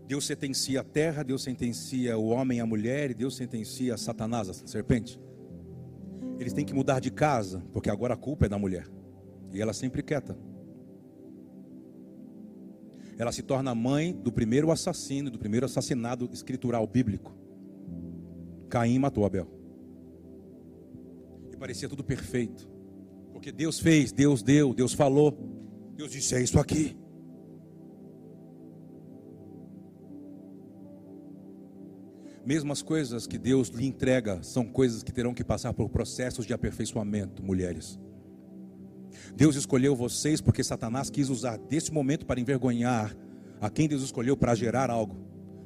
[0.06, 4.52] Deus sentencia a terra, Deus sentencia o homem a mulher, e Deus sentencia Satanás, a
[4.52, 5.18] serpente.
[6.38, 8.86] Eles têm que mudar de casa, porque agora a culpa é da mulher.
[9.52, 10.36] E ela sempre quieta.
[13.20, 17.36] Ela se torna mãe do primeiro assassino, do primeiro assassinado escritural bíblico.
[18.70, 19.46] Caim matou Abel.
[21.52, 22.66] E parecia tudo perfeito.
[23.30, 25.36] Porque Deus fez, Deus deu, Deus falou.
[25.94, 26.96] Deus disse: é isso aqui.
[32.46, 36.46] Mesmo as coisas que Deus lhe entrega são coisas que terão que passar por processos
[36.46, 38.00] de aperfeiçoamento, mulheres.
[39.40, 43.16] Deus escolheu vocês porque Satanás quis usar desse momento para envergonhar
[43.58, 45.16] a quem Deus escolheu para gerar algo,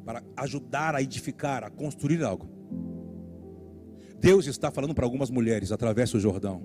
[0.04, 2.48] para ajudar a edificar, a construir algo.
[4.20, 6.62] Deus está falando para algumas mulheres através do Jordão.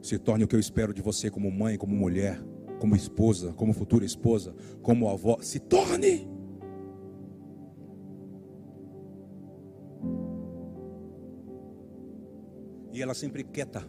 [0.00, 2.42] Se torne o que eu espero de você como mãe, como mulher,
[2.80, 5.36] como esposa, como futura esposa, como avó.
[5.42, 6.26] Se torne.
[12.90, 13.86] E ela sempre quieta.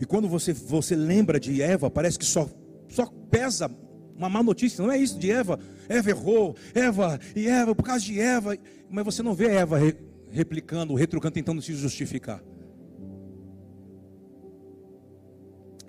[0.00, 2.48] E quando você, você lembra de Eva, parece que só,
[2.88, 3.70] só pesa
[4.16, 4.82] uma má notícia.
[4.84, 5.58] Não é isso de Eva.
[5.88, 8.56] Eva errou, Eva e Eva, por causa de Eva.
[8.90, 9.96] Mas você não vê Eva re-
[10.30, 12.42] replicando, retrucando, tentando se justificar.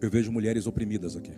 [0.01, 1.31] Eu vejo mulheres oprimidas aqui.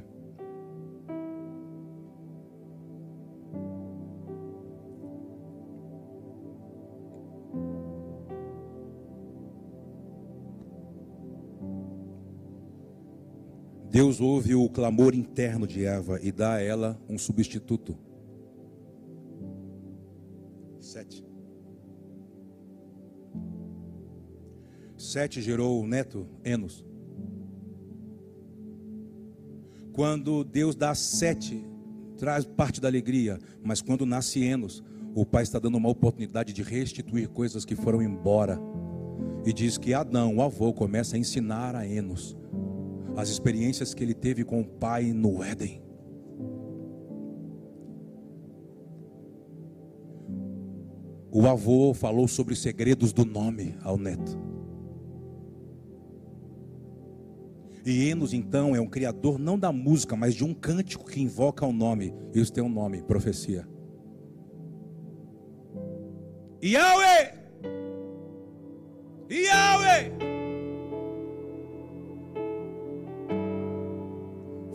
[13.95, 17.97] Deus ouve o clamor interno de Eva e dá a ela um substituto.
[20.81, 21.25] Sete.
[24.97, 26.83] Sete gerou o neto Enos.
[29.93, 31.65] Quando Deus dá sete,
[32.17, 34.83] traz parte da alegria, mas quando nasce Enos,
[35.15, 38.59] o pai está dando uma oportunidade de restituir coisas que foram embora.
[39.45, 42.35] E diz que Adão, o avô, começa a ensinar a Enos
[43.15, 45.81] as experiências que ele teve com o pai no Éden.
[51.31, 54.39] O avô falou sobre os segredos do nome ao neto.
[57.85, 61.65] E Enos, então, é um criador não da música, mas de um cântico que invoca
[61.65, 62.13] o nome.
[62.33, 63.67] Isso tem um nome, profecia.
[66.63, 67.33] Yahweh!
[69.29, 70.34] Yahweh!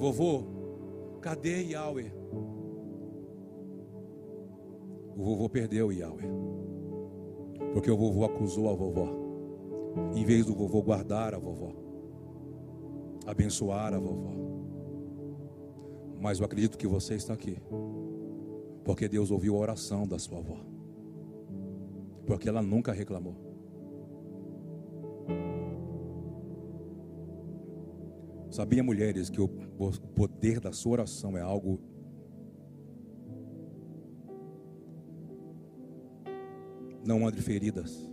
[0.00, 0.44] Vovô,
[1.20, 2.10] cadê Yahweh?
[5.14, 6.26] O vovô perdeu Yahweh.
[7.74, 9.08] Porque o vovô acusou a vovó.
[10.14, 11.74] Em vez do vovô guardar a vovó,
[13.26, 14.32] abençoar a vovó.
[16.18, 17.58] Mas eu acredito que você está aqui.
[18.82, 20.56] Porque Deus ouviu a oração da sua avó.
[22.26, 23.49] Porque ela nunca reclamou.
[28.50, 31.80] Sabia, mulheres, que o poder da sua oração é algo
[37.04, 38.08] Não andem feridas.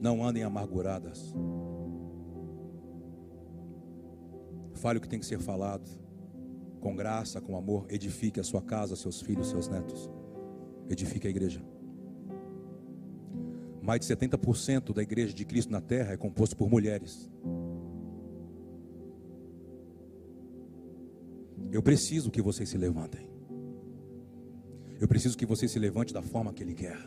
[0.00, 1.34] Não andem amarguradas.
[4.74, 5.88] Fale o que tem que ser falado.
[6.80, 7.86] Com graça, com amor.
[7.88, 10.10] Edifique a sua casa, seus filhos, seus netos.
[10.88, 11.62] Edifique a igreja.
[13.80, 17.28] Mais de 70% da igreja de Cristo na terra é composto por mulheres.
[21.72, 23.30] Eu preciso que vocês se levantem.
[25.00, 26.98] Eu preciso que você se levante da forma que Ele quer.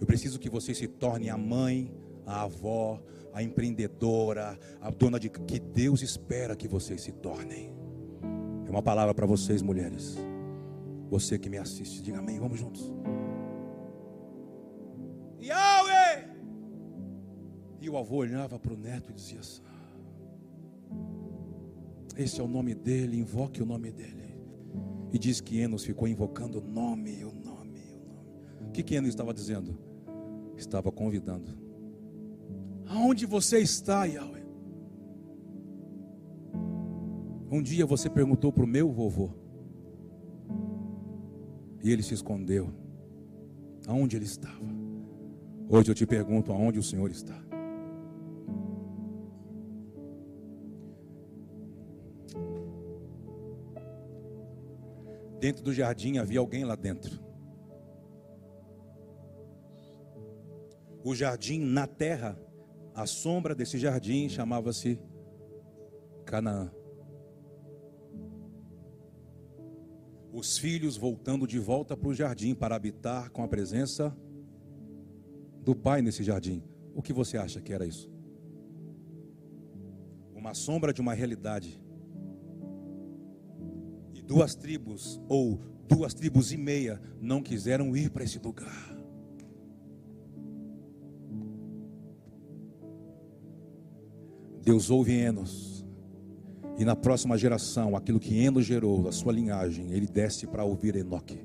[0.00, 1.92] Eu preciso que você se torne a mãe,
[2.24, 3.02] a avó,
[3.34, 7.74] a empreendedora, a dona de que Deus espera que vocês se tornem.
[8.66, 10.16] É uma palavra para vocês, mulheres.
[11.10, 12.38] Você que me assiste, diga amém.
[12.38, 12.94] Vamos juntos.
[15.42, 16.30] Yahweh!
[17.80, 19.60] E o avô olhava para o neto e dizia assim:
[22.20, 24.36] Esse é o nome dele, invoque o nome dele.
[25.10, 28.68] E diz que Enos ficou invocando o nome, o nome, o nome.
[28.68, 29.78] O que, que Enos estava dizendo?
[30.54, 31.50] Estava convidando.
[32.86, 34.44] Aonde você está, Yahweh?
[37.50, 39.30] Um dia você perguntou para o meu vovô.
[41.82, 42.70] E ele se escondeu.
[43.86, 44.60] Aonde ele estava?
[45.70, 47.49] Hoje eu te pergunto aonde o Senhor está.
[55.40, 57.18] Dentro do jardim havia alguém lá dentro.
[61.02, 62.38] O jardim na terra,
[62.94, 65.00] a sombra desse jardim chamava-se
[66.26, 66.70] Canaã.
[70.30, 74.14] Os filhos voltando de volta para o jardim para habitar com a presença
[75.62, 76.62] do pai nesse jardim.
[76.94, 78.12] O que você acha que era isso?
[80.34, 81.79] Uma sombra de uma realidade
[84.30, 85.58] duas tribos, ou
[85.88, 88.96] duas tribos e meia, não quiseram ir para esse lugar.
[94.62, 95.84] Deus ouve Enos,
[96.78, 100.94] e na próxima geração, aquilo que Enos gerou, da sua linhagem, ele desce para ouvir
[100.94, 101.44] Enoque.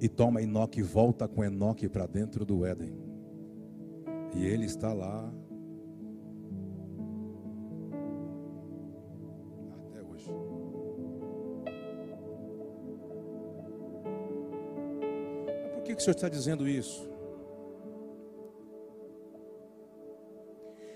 [0.00, 2.96] E toma Enoque e volta com Enoque para dentro do Éden.
[4.34, 5.30] E ele está lá
[15.98, 17.10] que o Senhor está dizendo isso?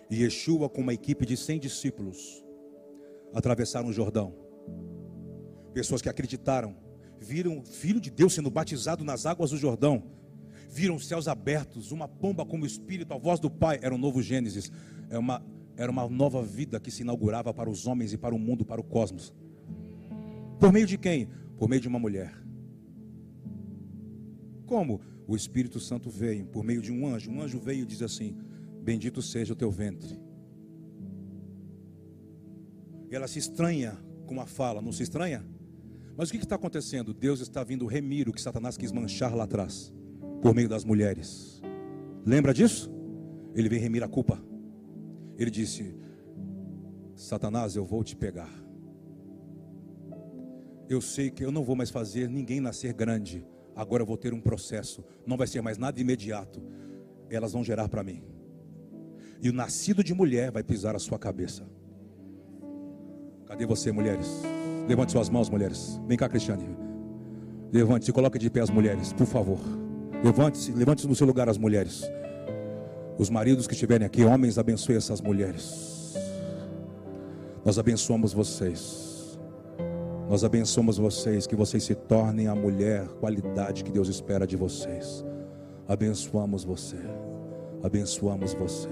[0.09, 2.45] E Yeshua, com uma equipe de 100 discípulos,
[3.35, 4.33] atravessaram o Jordão.
[5.75, 6.77] Pessoas que acreditaram,
[7.19, 10.05] viram o Filho de Deus sendo batizado nas águas do Jordão,
[10.69, 14.23] viram os céus abertos, uma pomba como Espírito, a voz do Pai, era um novo
[14.23, 14.71] Gênesis,
[15.09, 15.45] era é uma,
[15.77, 18.81] era uma nova vida que se inaugurava para os homens e para o mundo, para
[18.81, 19.35] o cosmos.
[20.61, 21.29] Por meio de quem?
[21.57, 22.42] Por meio de uma mulher.
[24.73, 25.03] Como?
[25.29, 27.31] O Espírito Santo veio por meio de um anjo.
[27.31, 28.39] Um anjo veio e diz assim:
[28.83, 30.19] Bendito seja o teu ventre.
[33.11, 35.45] E ela se estranha com a fala, não se estranha?
[36.17, 37.13] Mas o que está acontecendo?
[37.13, 39.93] Deus está vindo remir o que Satanás quis manchar lá atrás,
[40.41, 41.61] por meio das mulheres.
[42.25, 42.91] Lembra disso?
[43.55, 44.43] Ele vem remir a culpa.
[45.37, 45.95] Ele disse:
[47.15, 48.51] Satanás, eu vou te pegar.
[50.89, 54.33] Eu sei que eu não vou mais fazer ninguém nascer grande Agora eu vou ter
[54.33, 55.05] um processo.
[55.27, 56.63] Não vai ser mais nada imediato.
[57.31, 58.23] Elas vão gerar para mim.
[59.41, 61.67] E o nascido de mulher vai pisar a sua cabeça.
[63.47, 64.29] Cadê você, mulheres?
[64.89, 66.01] Levante suas mãos, mulheres.
[66.07, 66.77] Vem cá, Cristiane.
[67.73, 69.59] Levante-se, coloque de pé as mulheres, por favor.
[70.23, 72.03] Levante-se, levante-se no seu lugar as mulheres.
[73.19, 76.15] Os maridos que estiverem aqui, homens, abençoe essas mulheres.
[77.65, 79.12] Nós abençoamos vocês.
[80.33, 85.23] Nós abençoamos vocês, que vocês se tornem a mulher, qualidade que Deus espera de vocês.
[85.87, 86.97] Abençoamos você,
[87.83, 88.89] abençoamos você,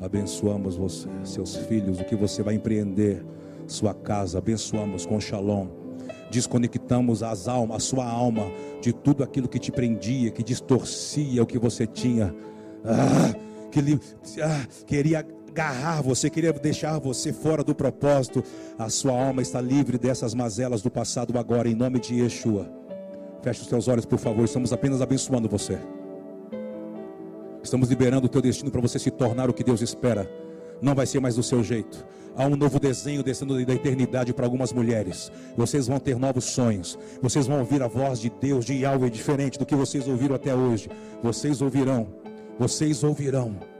[0.00, 3.22] abençoamos você, seus filhos, o que você vai empreender,
[3.66, 5.68] sua casa, abençoamos com shalom.
[6.30, 8.50] desconectamos as almas, a sua alma
[8.80, 12.34] de tudo aquilo que te prendia, que distorcia o que você tinha,
[12.86, 13.34] ah,
[13.70, 13.80] que
[14.40, 18.42] ah, queria agarrar você, queria deixar você fora do propósito.
[18.76, 22.68] A sua alma está livre dessas mazelas do passado agora, em nome de Yeshua.
[23.40, 24.44] Feche os teus olhos, por favor.
[24.44, 25.78] Estamos apenas abençoando você.
[27.62, 30.28] Estamos liberando o teu destino para você se tornar o que Deus espera.
[30.82, 32.04] Não vai ser mais do seu jeito.
[32.36, 35.30] Há um novo desenho descendo da eternidade para algumas mulheres.
[35.56, 36.98] Vocês vão ter novos sonhos.
[37.22, 40.52] Vocês vão ouvir a voz de Deus de Yahweh diferente do que vocês ouviram até
[40.52, 40.90] hoje.
[41.22, 42.08] Vocês ouvirão.
[42.58, 43.73] Vocês ouvirão.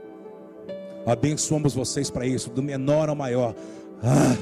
[1.05, 3.53] Abençoamos vocês para isso, do menor ao maior.
[4.01, 4.35] Ah.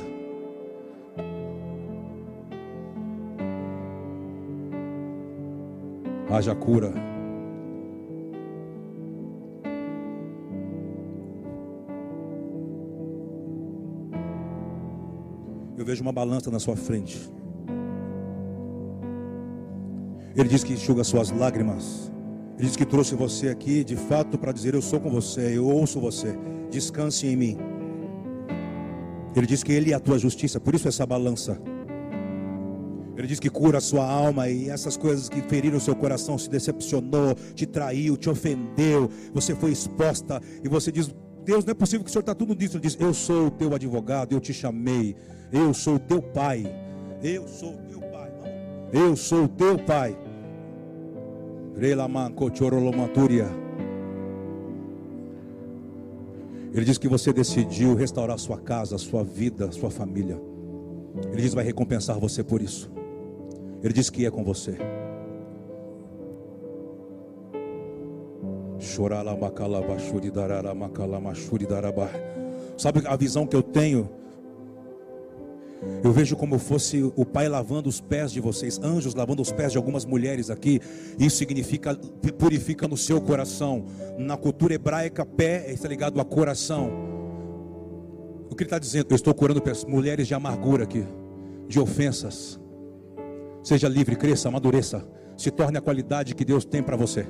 [6.32, 6.92] Haja cura.
[15.78, 17.30] Eu vejo uma balança na sua frente.
[20.36, 22.12] Ele diz que enxuga suas lágrimas.
[22.58, 25.66] Ele diz que trouxe você aqui de fato para dizer: Eu sou com você, eu
[25.68, 26.38] ouço você.
[26.70, 27.58] Descanse em mim.
[29.36, 31.60] Ele diz que Ele é a tua justiça, por isso essa balança.
[33.18, 36.38] Ele diz que cura a sua alma e essas coisas que feriram o seu coração,
[36.38, 41.76] se decepcionou, te traiu, te ofendeu, você foi exposta e você diz: Deus, não é
[41.76, 42.78] possível que o Senhor está tudo nisso.
[42.78, 45.16] Ele diz: Eu sou o teu advogado, eu te chamei,
[45.52, 46.66] eu sou o teu pai,
[47.24, 48.32] eu sou o teu pai,
[48.92, 50.23] eu sou o teu pai.
[56.74, 60.42] Ele diz que você decidiu restaurar sua casa, sua vida, sua família.
[61.32, 62.92] Ele diz vai recompensar você por isso.
[63.84, 64.78] Ele diz que é com você.
[72.78, 74.10] Sabe a visão que eu tenho?
[76.04, 79.72] Eu vejo como fosse o Pai lavando os pés de vocês, anjos lavando os pés
[79.72, 80.82] de algumas mulheres aqui.
[81.18, 81.96] Isso significa
[82.38, 83.86] purifica no seu coração.
[84.18, 86.92] Na cultura hebraica, pé está ligado a coração.
[88.50, 89.08] O que ele está dizendo?
[89.10, 91.06] Eu estou curando mulheres de amargura aqui,
[91.68, 92.60] de ofensas.
[93.64, 95.08] Seja livre, cresça, amadureça,
[95.38, 97.26] se torne a qualidade que Deus tem para você.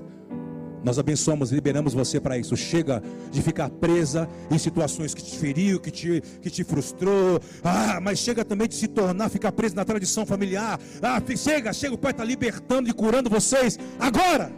[0.83, 2.57] Nós abençoamos, liberamos você para isso.
[2.57, 7.39] Chega de ficar presa em situações que te feriu, que te, que te frustrou.
[7.63, 10.79] Ah, mas chega também de se tornar, ficar preso na tradição familiar.
[11.01, 14.51] Ah, chega, chega, o Pai está libertando e curando vocês agora.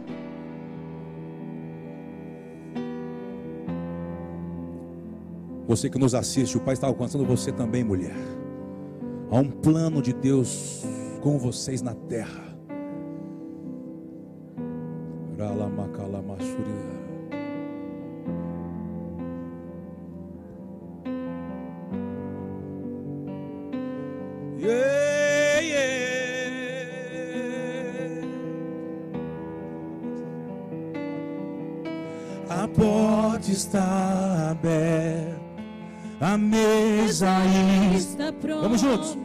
[5.68, 8.14] Você que nos assiste, o Pai está alcançando você também, mulher.
[9.30, 10.84] Há um plano de Deus
[11.20, 12.46] com vocês na terra.
[15.36, 15.52] Yeah,
[33.46, 35.40] porta está aberta,
[36.20, 37.44] a mesa
[37.94, 38.62] está Está pronta.
[38.62, 39.18] Vamos juntos.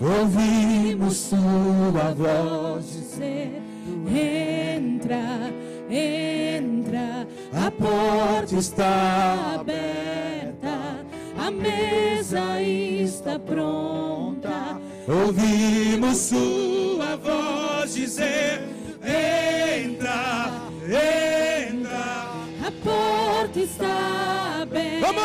[0.00, 3.62] Ouvimos sua voz dizer:
[4.06, 5.50] Entra,
[5.88, 7.26] entra.
[7.52, 11.04] A porta está aberta,
[11.38, 14.78] a mesa está pronta.
[15.06, 18.62] Ouvimos sua voz dizer:
[19.02, 20.50] Entra,
[20.84, 21.57] entra.
[22.68, 25.06] A porta está aberta.
[25.06, 25.24] Vamos!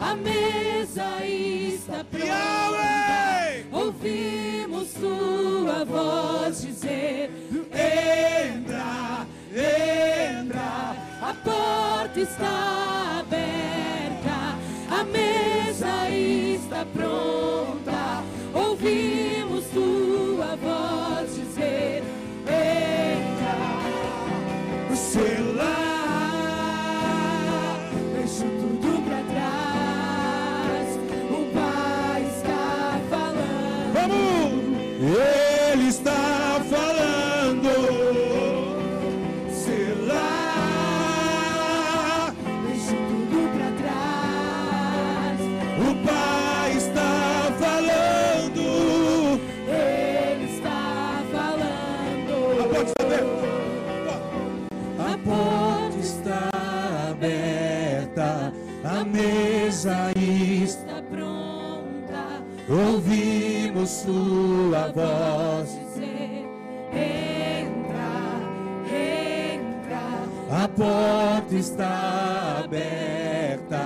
[0.00, 2.24] A mesa está pronta.
[2.24, 3.66] Yahweh!
[3.70, 7.30] Ouvimos sua voz dizer:
[7.70, 10.96] Entra, entra.
[11.20, 14.56] A porta está aberta,
[14.90, 18.24] a mesa está pronta.
[18.54, 19.21] Ouvimos
[56.02, 56.50] está
[57.10, 58.52] aberta,
[58.84, 61.00] a mesa está.
[61.08, 62.42] pronta.
[62.68, 65.68] Ouvimos sua voz.
[65.68, 66.44] dizer:
[66.92, 68.12] Entra,
[68.90, 70.04] entra.
[70.64, 73.82] A porta está aberta,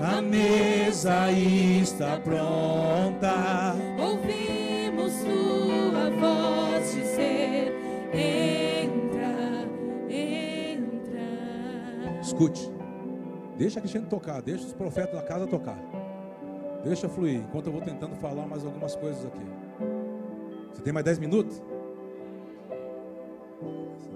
[0.00, 3.74] a mesa está pronta.
[3.98, 7.74] Ouvimos tua a voz dizer:
[8.12, 8.55] entra,
[12.36, 12.70] Escute.
[13.56, 15.78] Deixa a Cristiane tocar, deixa os profetas da casa tocar.
[16.84, 19.40] Deixa fluir, enquanto eu vou tentando falar mais algumas coisas aqui.
[20.70, 21.62] Você tem mais 10 minutos?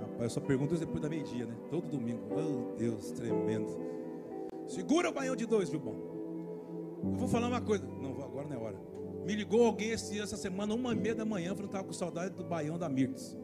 [0.02, 1.54] Rapaz, eu só pergunto depois da meio-dia, né?
[1.70, 2.20] Todo domingo.
[2.30, 3.80] Oh, Deus, tremendo.
[4.66, 5.96] Segura o baião de dois, viu, bom?
[7.02, 7.86] Eu vou falar uma coisa.
[7.86, 8.76] Não, agora não é hora.
[9.24, 11.92] Me ligou alguém esse, essa semana, uma e meia da manhã, falando que estava com
[11.94, 13.34] saudade do baião da Mirtz.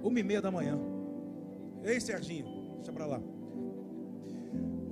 [0.00, 0.78] Uma e meia da manhã.
[1.82, 2.46] Ei, Serginho,
[2.76, 3.20] deixa pra lá.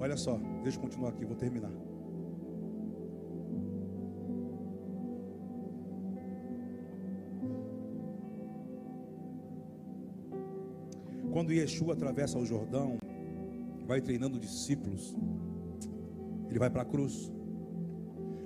[0.05, 1.73] Olha só, deixa eu continuar aqui, vou terminar.
[11.33, 12.99] Quando Yeshua atravessa o Jordão,
[13.87, 15.17] vai treinando discípulos,
[16.51, 17.33] ele vai para a cruz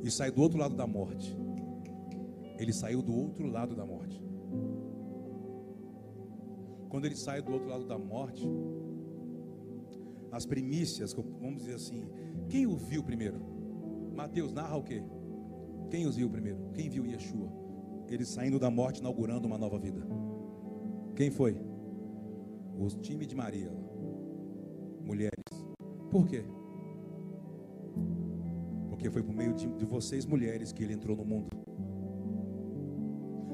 [0.05, 1.37] e sai do outro lado da morte.
[2.57, 4.23] Ele saiu do outro lado da morte.
[6.89, 8.49] Quando ele sai do outro lado da morte,
[10.31, 12.09] as primícias, vamos dizer assim,
[12.49, 13.41] quem o viu primeiro?
[14.15, 15.03] Mateus narra o quê?
[15.91, 16.71] Quem os viu primeiro?
[16.75, 17.51] Quem viu Yeshua?
[18.09, 20.07] Ele saindo da morte, inaugurando uma nova vida.
[21.15, 21.61] Quem foi?
[22.79, 23.71] Os time de Maria,
[25.05, 25.33] mulheres.
[26.11, 26.45] Por quê?
[28.89, 31.49] Porque foi por meio de vocês, mulheres, que ele entrou no mundo.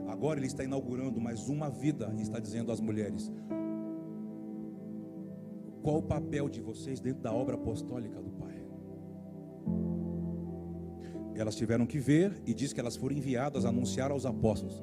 [0.09, 3.31] Agora ele está inaugurando mais uma vida e está dizendo às mulheres:
[5.85, 8.67] qual o papel de vocês dentro da obra apostólica do Pai?
[11.35, 14.83] Elas tiveram que ver e diz que elas foram enviadas a anunciar aos apóstolos.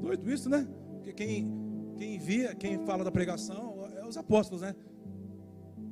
[0.00, 0.66] Doido isso, né?
[0.94, 1.48] Porque quem,
[1.96, 4.74] quem via, quem fala da pregação é os apóstolos, né?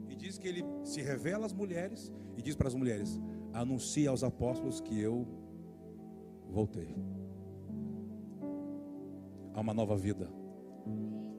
[0.08, 3.20] E diz que ele se revela às mulheres e diz para as mulheres:
[3.52, 5.28] anuncie aos apóstolos que eu
[6.48, 6.96] voltei.
[9.54, 10.28] Há uma nova vida.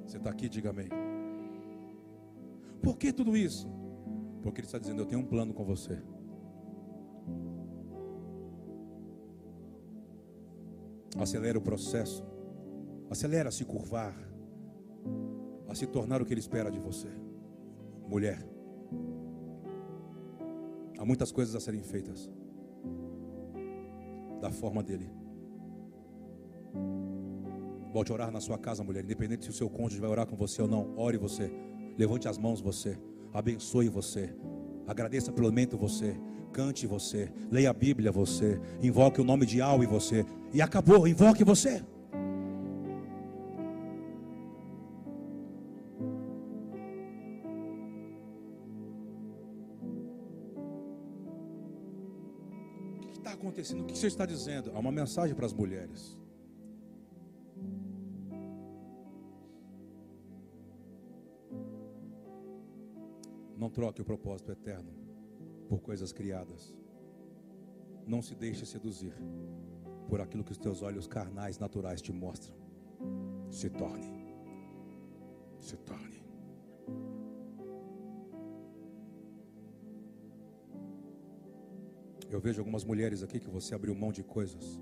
[0.06, 1.11] Você está aqui, diga amém.
[2.82, 3.70] Por que tudo isso?
[4.42, 6.02] Porque Ele está dizendo: Eu tenho um plano com você.
[11.20, 12.26] Acelera o processo.
[13.10, 14.16] Acelera a se curvar.
[15.68, 17.10] A se tornar o que Ele espera de você.
[18.08, 18.46] Mulher.
[20.98, 22.30] Há muitas coisas a serem feitas.
[24.42, 25.10] Da forma dele.
[27.94, 29.04] Volte a orar na sua casa, mulher.
[29.04, 30.98] Independente se o seu cônjuge vai orar com você ou não.
[30.98, 31.52] Ore você.
[31.98, 32.98] Levante as mãos você.
[33.34, 34.34] Abençoe você.
[34.88, 36.18] Agradeça pelo momento você.
[36.52, 37.32] Cante você.
[37.50, 38.60] Leia a Bíblia você.
[38.82, 40.26] Invoque o nome de em você.
[40.54, 41.08] E acabou.
[41.08, 41.84] Invoque você.
[52.98, 53.82] O que está acontecendo?
[53.82, 54.72] O que você está dizendo?
[54.74, 56.18] Há uma mensagem para as mulheres.
[63.72, 64.92] Troque o propósito eterno
[65.68, 66.76] por coisas criadas.
[68.06, 69.14] Não se deixe seduzir
[70.10, 72.56] por aquilo que os teus olhos carnais naturais te mostram.
[73.50, 74.12] Se torne.
[75.60, 76.22] Se torne.
[82.30, 84.80] Eu vejo algumas mulheres aqui que você abriu mão de coisas.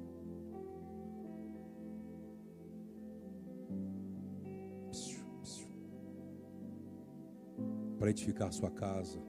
[8.09, 9.19] Para edificar sua casa,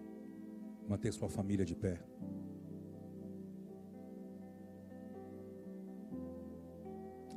[0.89, 2.03] manter sua família de pé.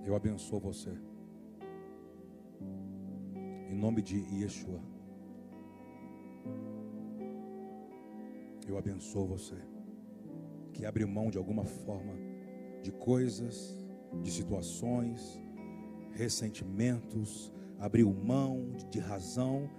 [0.06, 0.98] Eu abençoo você.
[3.70, 4.80] Em nome de Yeshua.
[8.66, 9.58] Eu abençoo você.
[10.72, 12.14] Que abre mão de alguma forma
[12.82, 13.78] de coisas,
[14.22, 15.42] de situações,
[16.14, 19.70] ressentimentos, abriu mão de razão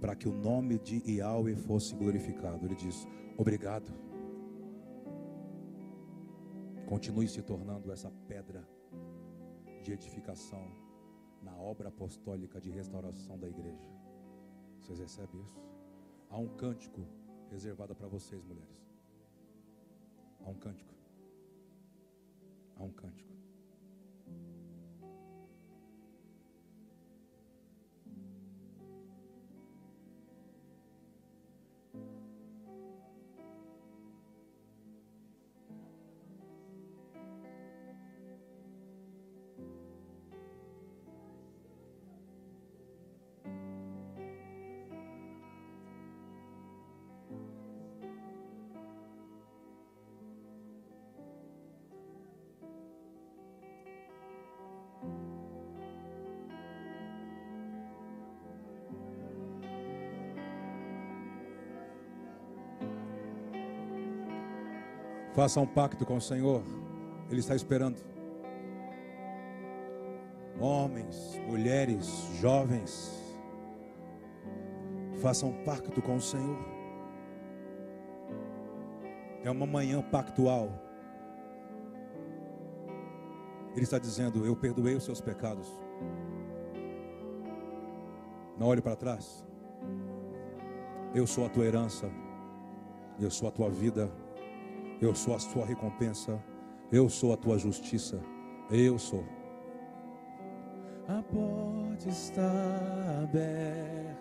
[0.00, 2.64] para que o nome de Yahweh fosse glorificado.
[2.64, 3.06] Ele diz:
[3.36, 3.92] Obrigado.
[6.86, 8.66] Continue se tornando essa pedra
[9.82, 10.66] de edificação
[11.42, 13.88] na obra apostólica de restauração da igreja.
[14.80, 15.60] Vocês recebem isso?
[16.30, 17.06] Há um cântico
[17.50, 18.88] reservado para vocês, mulheres.
[20.40, 20.94] Há um cântico.
[22.76, 23.37] Há um cântico.
[65.38, 66.64] Faça um pacto com o Senhor.
[67.30, 67.96] Ele está esperando.
[70.58, 72.08] Homens, mulheres,
[72.40, 73.22] jovens,
[75.22, 76.58] façam um pacto com o Senhor.
[79.44, 80.72] É uma manhã pactual.
[83.76, 85.68] Ele está dizendo: Eu perdoei os seus pecados.
[88.58, 89.46] Não olhe para trás.
[91.14, 92.10] Eu sou a tua herança.
[93.20, 94.10] Eu sou a tua vida.
[95.00, 96.42] Eu sou a tua recompensa.
[96.90, 98.20] Eu sou a tua justiça.
[98.70, 99.24] Eu sou.
[101.06, 102.52] A porta está
[103.22, 104.18] aberta,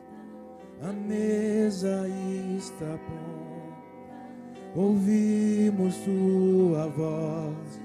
[0.81, 2.07] a mesa
[2.57, 3.77] está pronta.
[4.73, 7.81] Ouvimos tua voz.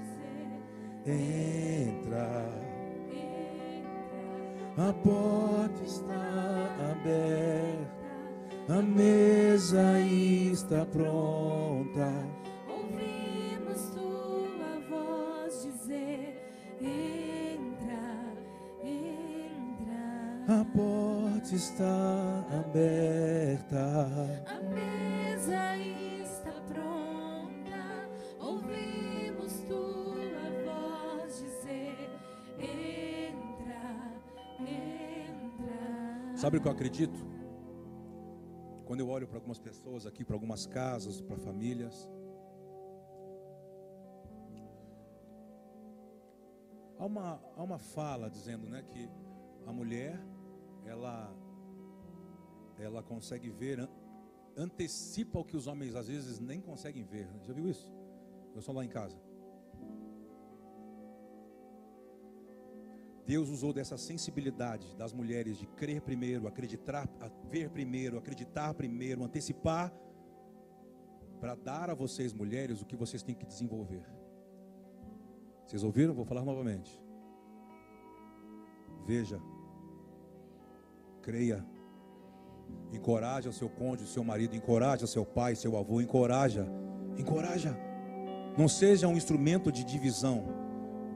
[1.05, 2.48] Entra.
[4.77, 8.02] A porta está aberta.
[8.69, 12.32] A mesa está pronta.
[16.83, 18.03] Entra,
[18.83, 20.61] entra.
[20.61, 24.43] A porta está aberta.
[24.47, 28.09] A mesa está pronta.
[28.41, 32.11] Ouvimos tua voz dizer:
[32.59, 33.83] entra,
[34.61, 36.37] entra.
[36.37, 37.33] Sabe o que eu acredito?
[38.85, 42.09] Quando eu olho para algumas pessoas aqui, para algumas casas, para famílias,
[47.03, 49.09] há uma, há uma fala dizendo né, que
[49.66, 50.20] a mulher
[50.87, 51.35] ela,
[52.79, 53.89] ela consegue ver, an-
[54.57, 57.29] antecipa o que os homens às vezes nem conseguem ver.
[57.43, 57.91] Já viu isso?
[58.55, 59.20] Eu sou lá em casa.
[63.27, 67.09] Deus usou dessa sensibilidade das mulheres de crer primeiro, acreditar,
[67.49, 69.93] ver primeiro, acreditar primeiro, antecipar,
[71.41, 74.05] para dar a vocês, mulheres, o que vocês têm que desenvolver.
[75.67, 76.15] Vocês ouviram?
[76.15, 77.01] Vou falar novamente.
[79.07, 79.41] Veja,
[81.23, 81.65] creia,
[82.93, 86.69] encoraja o seu cônjuge, seu marido, encoraja seu pai, seu avô, encoraja,
[87.19, 87.77] encoraja.
[88.57, 90.45] Não seja um instrumento de divisão,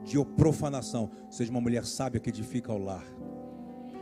[0.03, 1.09] de profanação.
[1.29, 3.05] Seja uma mulher sábia que edifica o lar.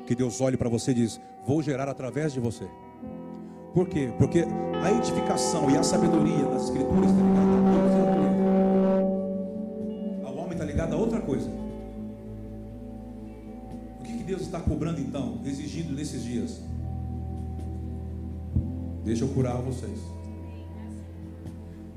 [0.05, 2.67] Que Deus olhe para você e diz: Vou gerar através de você.
[3.73, 4.13] Por quê?
[4.17, 4.45] Porque
[4.83, 8.44] a edificação e a sabedoria das escrituras está ligada a outra coisa.
[10.85, 11.49] Ligada a outra coisa.
[13.99, 16.61] O que, que Deus está cobrando então, exigindo nesses dias?
[19.03, 19.99] Deixa eu curar vocês.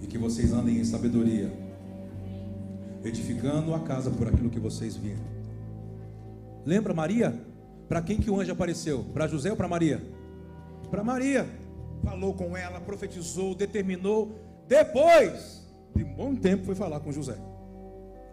[0.00, 1.52] E que vocês andem em sabedoria,
[3.04, 5.22] edificando a casa por aquilo que vocês viram.
[6.64, 7.38] Lembra Maria?
[7.88, 9.04] Para quem que o anjo apareceu?
[9.12, 10.02] Para José ou para Maria?
[10.90, 11.46] Para Maria.
[12.02, 14.30] Falou com ela, profetizou, determinou.
[14.66, 17.36] Depois de um bom tempo foi falar com José.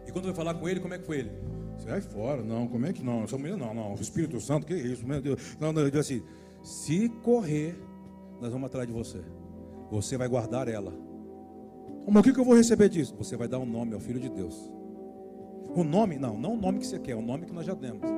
[0.07, 1.31] E quando foi falar com ele, como é que foi ele?
[1.79, 3.23] Sai fora, não, como é que não?
[3.23, 5.57] Essa mulher não, não, o Espírito Santo, que isso, meu Deus.
[5.59, 6.23] Não, não, ele disse assim:
[6.63, 7.75] se correr,
[8.41, 9.19] nós vamos atrás de você.
[9.91, 10.93] Você vai guardar ela.
[12.07, 13.15] Mas o que, que eu vou receber disso?
[13.17, 14.71] Você vai dar um nome ao Filho de Deus.
[15.75, 18.09] O nome, não, não o nome que você quer, o nome que nós já demos.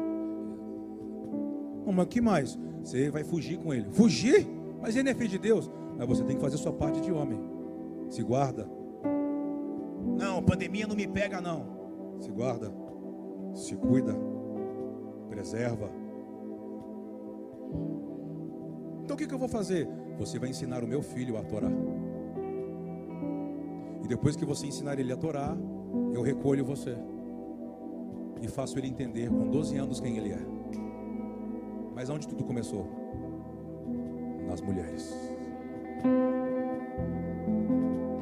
[1.86, 2.58] Mas que mais?
[2.84, 3.88] Você vai fugir com ele.
[3.92, 4.46] Fugir?
[4.82, 5.72] Mas ele é filho de Deus.
[5.98, 7.40] Mas você tem que fazer sua parte de homem.
[8.10, 8.70] Se guarda.
[10.18, 11.77] Não, pandemia não me pega, não.
[12.20, 12.72] Se guarda.
[13.54, 14.16] Se cuida.
[15.30, 15.90] Preserva.
[19.04, 19.88] Então o que, que eu vou fazer?
[20.18, 21.70] Você vai ensinar o meu filho a Torá.
[24.04, 25.56] E depois que você ensinar ele a Torá,
[26.14, 26.98] eu recolho você.
[28.42, 30.40] E faço ele entender com 12 anos quem ele é.
[31.96, 32.88] Mas onde tudo começou?
[34.48, 35.14] Nas mulheres.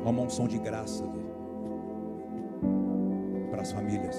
[0.06, 1.15] Uma unção de graça
[3.72, 4.16] famílias.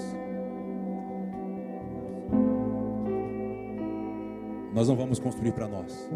[4.73, 6.07] Nós não vamos construir para nós.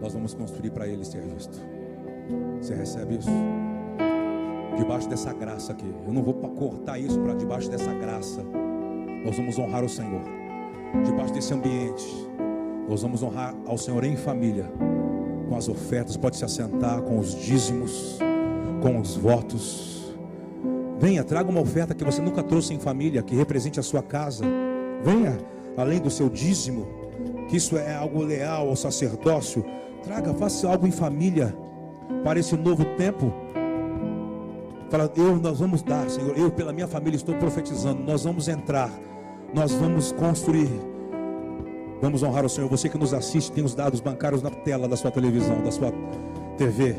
[0.00, 1.60] Nós vamos construir para ele ser visto.
[2.60, 3.30] Você recebe isso?
[4.76, 5.92] Debaixo dessa graça aqui.
[6.06, 8.44] Eu não vou cortar isso para debaixo dessa graça.
[9.24, 10.22] Nós vamos honrar o Senhor.
[11.04, 12.06] Debaixo desse ambiente.
[12.88, 14.70] Nós vamos honrar ao Senhor em família.
[15.48, 16.16] Com as ofertas.
[16.16, 18.20] Pode se assentar com os dízimos.
[18.82, 20.05] Com os votos.
[20.98, 23.22] Venha, traga uma oferta que você nunca trouxe em família.
[23.22, 24.44] Que represente a sua casa.
[25.02, 25.38] Venha,
[25.76, 26.86] além do seu dízimo.
[27.48, 29.64] Que isso é algo leal ao sacerdócio.
[30.02, 31.56] Traga, faça algo em família.
[32.24, 33.32] Para esse novo tempo.
[34.90, 36.36] Fala, eu, nós vamos dar, Senhor.
[36.38, 38.02] Eu, pela minha família, estou profetizando.
[38.02, 38.90] Nós vamos entrar.
[39.52, 40.70] Nós vamos construir.
[42.00, 42.68] Vamos honrar o Senhor.
[42.70, 45.92] Você que nos assiste, tem os dados bancários na tela da sua televisão, da sua
[46.56, 46.96] TV.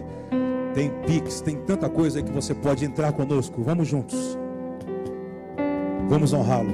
[0.77, 3.63] Tem Pix, tem tanta coisa aí que você pode entrar conosco.
[3.63, 4.37] Vamos juntos.
[6.07, 6.69] Vamos honrá-lo.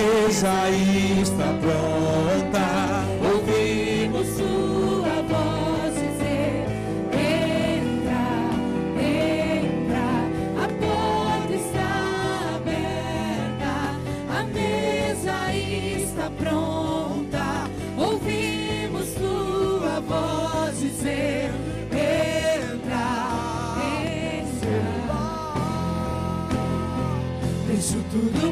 [0.00, 0.70] Mesa
[1.20, 3.04] está pronta.
[3.32, 6.66] Ouvimos sua voz dizer:
[7.12, 8.26] Entra,
[8.98, 10.06] entra.
[10.64, 11.90] A porta está
[12.56, 13.74] aberta.
[14.38, 17.68] A mesa está pronta.
[17.96, 21.50] Ouvimos sua voz dizer:
[21.92, 23.06] Entra,
[24.06, 24.82] entra.
[27.66, 28.49] Deixo tudo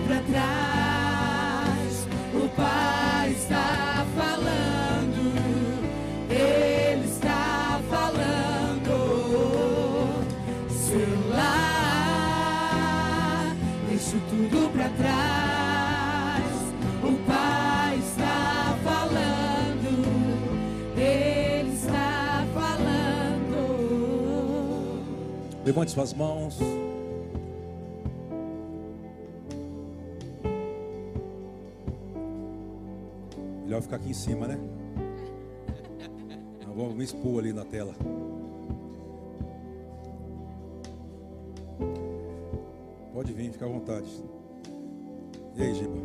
[25.68, 26.58] Levante suas mãos.
[33.64, 34.58] Melhor ficar aqui em cima, né?
[36.66, 37.92] Não vamos me expor ali na tela.
[43.12, 44.08] Pode vir, fica à vontade.
[45.54, 45.98] E aí, Giba?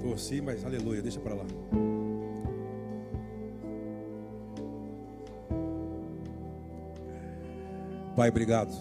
[0.00, 1.44] Torci, mas aleluia, deixa pra lá.
[8.16, 8.74] Pai, obrigado.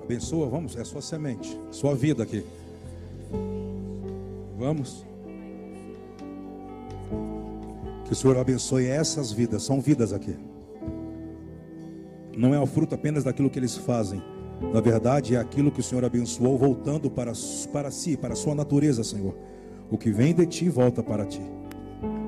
[0.00, 2.44] Abençoa, vamos, é sua semente, sua vida aqui.
[4.56, 5.04] Vamos.
[8.04, 10.36] Que o Senhor abençoe essas vidas, são vidas aqui.
[12.36, 14.22] Não é o fruto apenas daquilo que eles fazem.
[14.72, 17.32] Na verdade, é aquilo que o Senhor abençoou, voltando para,
[17.72, 19.34] para si, para a sua natureza, Senhor.
[19.90, 21.42] O que vem de ti volta para ti.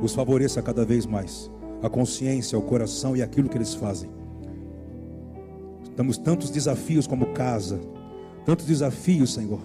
[0.02, 1.48] Os favoreça cada vez mais.
[1.82, 4.19] A consciência, o coração e aquilo que eles fazem.
[6.00, 7.78] Temos tantos desafios como casa,
[8.46, 9.60] tantos desafios, Senhor.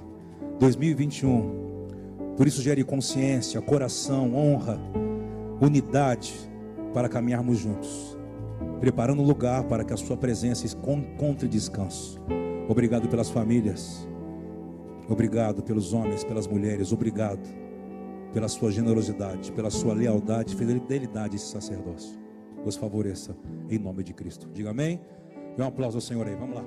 [0.60, 2.36] 2021.
[2.36, 4.78] Por isso gere consciência, coração, honra,
[5.62, 6.34] unidade
[6.94, 8.18] para caminharmos juntos,
[8.82, 12.20] preparando um lugar para que a sua presença encontre descanso.
[12.68, 14.06] Obrigado pelas famílias.
[15.08, 16.92] Obrigado pelos homens, pelas mulheres.
[16.92, 17.48] Obrigado
[18.34, 22.20] pela sua generosidade, pela sua lealdade, fidelidade esse sacerdócio.
[22.66, 23.38] Os favoreça
[23.70, 24.50] em nome de Cristo.
[24.52, 25.00] Diga amém.
[25.58, 26.36] Dê um aplauso ao Senhor aí.
[26.36, 26.64] Vamos lá.